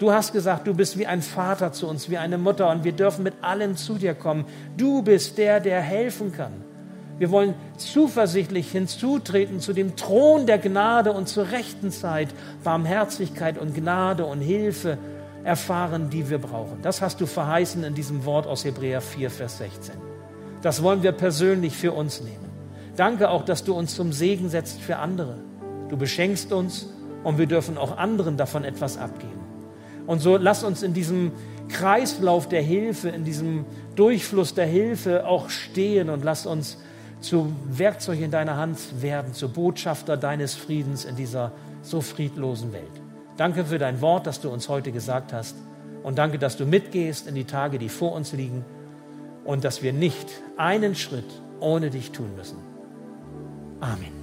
Du 0.04 0.12
hast 0.12 0.34
gesagt, 0.34 0.68
du 0.68 0.74
bist 0.74 0.98
wie 0.98 1.08
ein 1.08 1.22
Vater 1.22 1.72
zu 1.72 1.88
uns, 1.88 2.10
wie 2.10 2.18
eine 2.18 2.38
Mutter 2.38 2.70
und 2.70 2.84
wir 2.84 2.92
dürfen 2.92 3.24
mit 3.24 3.36
allem 3.42 3.78
zu 3.78 3.94
dir 3.94 4.14
kommen. 4.14 4.44
Du 4.76 5.02
bist 5.02 5.38
der, 5.38 5.62
der 5.62 5.80
helfen 5.80 6.34
kann. 6.34 6.52
Wir 7.18 7.32
wollen 7.32 7.54
zuversichtlich 7.78 8.70
hinzutreten 8.70 9.62
zu 9.62 9.72
dem 9.72 9.96
Thron 9.96 10.46
der 10.46 10.58
Gnade 10.58 11.14
und 11.14 11.30
zur 11.30 11.52
rechten 11.52 11.90
Zeit 11.90 12.28
Barmherzigkeit 12.66 13.58
und 13.58 13.76
Gnade 13.76 14.26
und 14.26 14.42
Hilfe 14.42 14.98
erfahren, 15.46 16.10
die 16.10 16.30
wir 16.30 16.40
brauchen. 16.40 16.82
Das 16.82 17.02
hast 17.02 17.22
du 17.22 17.26
verheißen 17.26 17.86
in 17.86 17.96
diesem 17.96 18.26
Wort 18.26 18.46
aus 18.46 18.66
Hebräer 18.66 19.00
4, 19.00 19.30
Vers 19.30 19.60
16. 19.60 19.96
Das 20.62 20.84
wollen 20.84 21.02
wir 21.02 21.14
persönlich 21.14 21.78
für 21.78 21.94
uns 21.94 22.20
nehmen. 22.20 22.50
Danke 22.98 23.30
auch, 23.30 23.46
dass 23.46 23.64
du 23.64 23.74
uns 23.74 23.96
zum 23.96 24.12
Segen 24.12 24.50
setzt 24.50 24.82
für 24.82 24.98
andere. 24.98 25.38
Du 25.88 25.96
beschenkst 25.96 26.52
uns 26.52 26.90
und 27.24 27.38
wir 27.38 27.46
dürfen 27.46 27.78
auch 27.78 27.98
anderen 27.98 28.36
davon 28.36 28.66
etwas 28.66 28.98
abgeben. 28.98 29.43
Und 30.06 30.20
so 30.20 30.38
lass 30.38 30.64
uns 30.64 30.84
in 30.84 30.94
diesem 30.94 31.32
Kreislauf 31.70 32.48
der 32.48 32.62
Hilfe, 32.62 33.10
in 33.10 33.24
diesem 33.24 33.66
Durchfluss 33.96 34.54
der 34.54 34.66
Hilfe 34.66 35.26
auch 35.26 35.50
stehen 35.50 36.10
und 36.10 36.24
lass 36.24 36.46
uns 36.46 36.78
zu 37.22 37.54
Werkzeug 37.70 38.20
in 38.20 38.32
deiner 38.32 38.58
Hand 38.58 38.78
werden, 39.02 39.34
zu 39.34 39.50
Botschafter 39.50 40.18
deines 40.18 40.56
Friedens 40.56 41.06
in 41.06 41.16
dieser 41.16 41.52
so 41.82 42.02
friedlosen 42.02 42.74
Welt. 42.74 42.92
Danke 43.38 43.66
für 43.66 43.80
dein 43.80 44.02
Wort, 44.02 44.28
das 44.28 44.42
du 44.42 44.50
uns 44.50 44.70
heute 44.70 44.92
gesagt 44.92 45.34
hast. 45.34 45.56
Und 46.04 46.18
danke, 46.18 46.38
dass 46.38 46.58
du 46.58 46.66
mitgehst 46.66 47.28
in 47.28 47.36
die 47.36 47.46
Tage, 47.46 47.80
die 47.80 47.90
vor 47.90 48.12
uns 48.12 48.34
liegen. 48.34 48.66
Und 49.46 49.64
dass 49.64 49.82
wir 49.82 49.94
nicht 49.94 50.28
einen 50.58 50.96
Schritt 50.96 51.42
ohne 51.60 51.90
dich 51.90 52.12
tun 52.12 52.36
müssen. 52.36 52.58
Amen. 53.80 54.23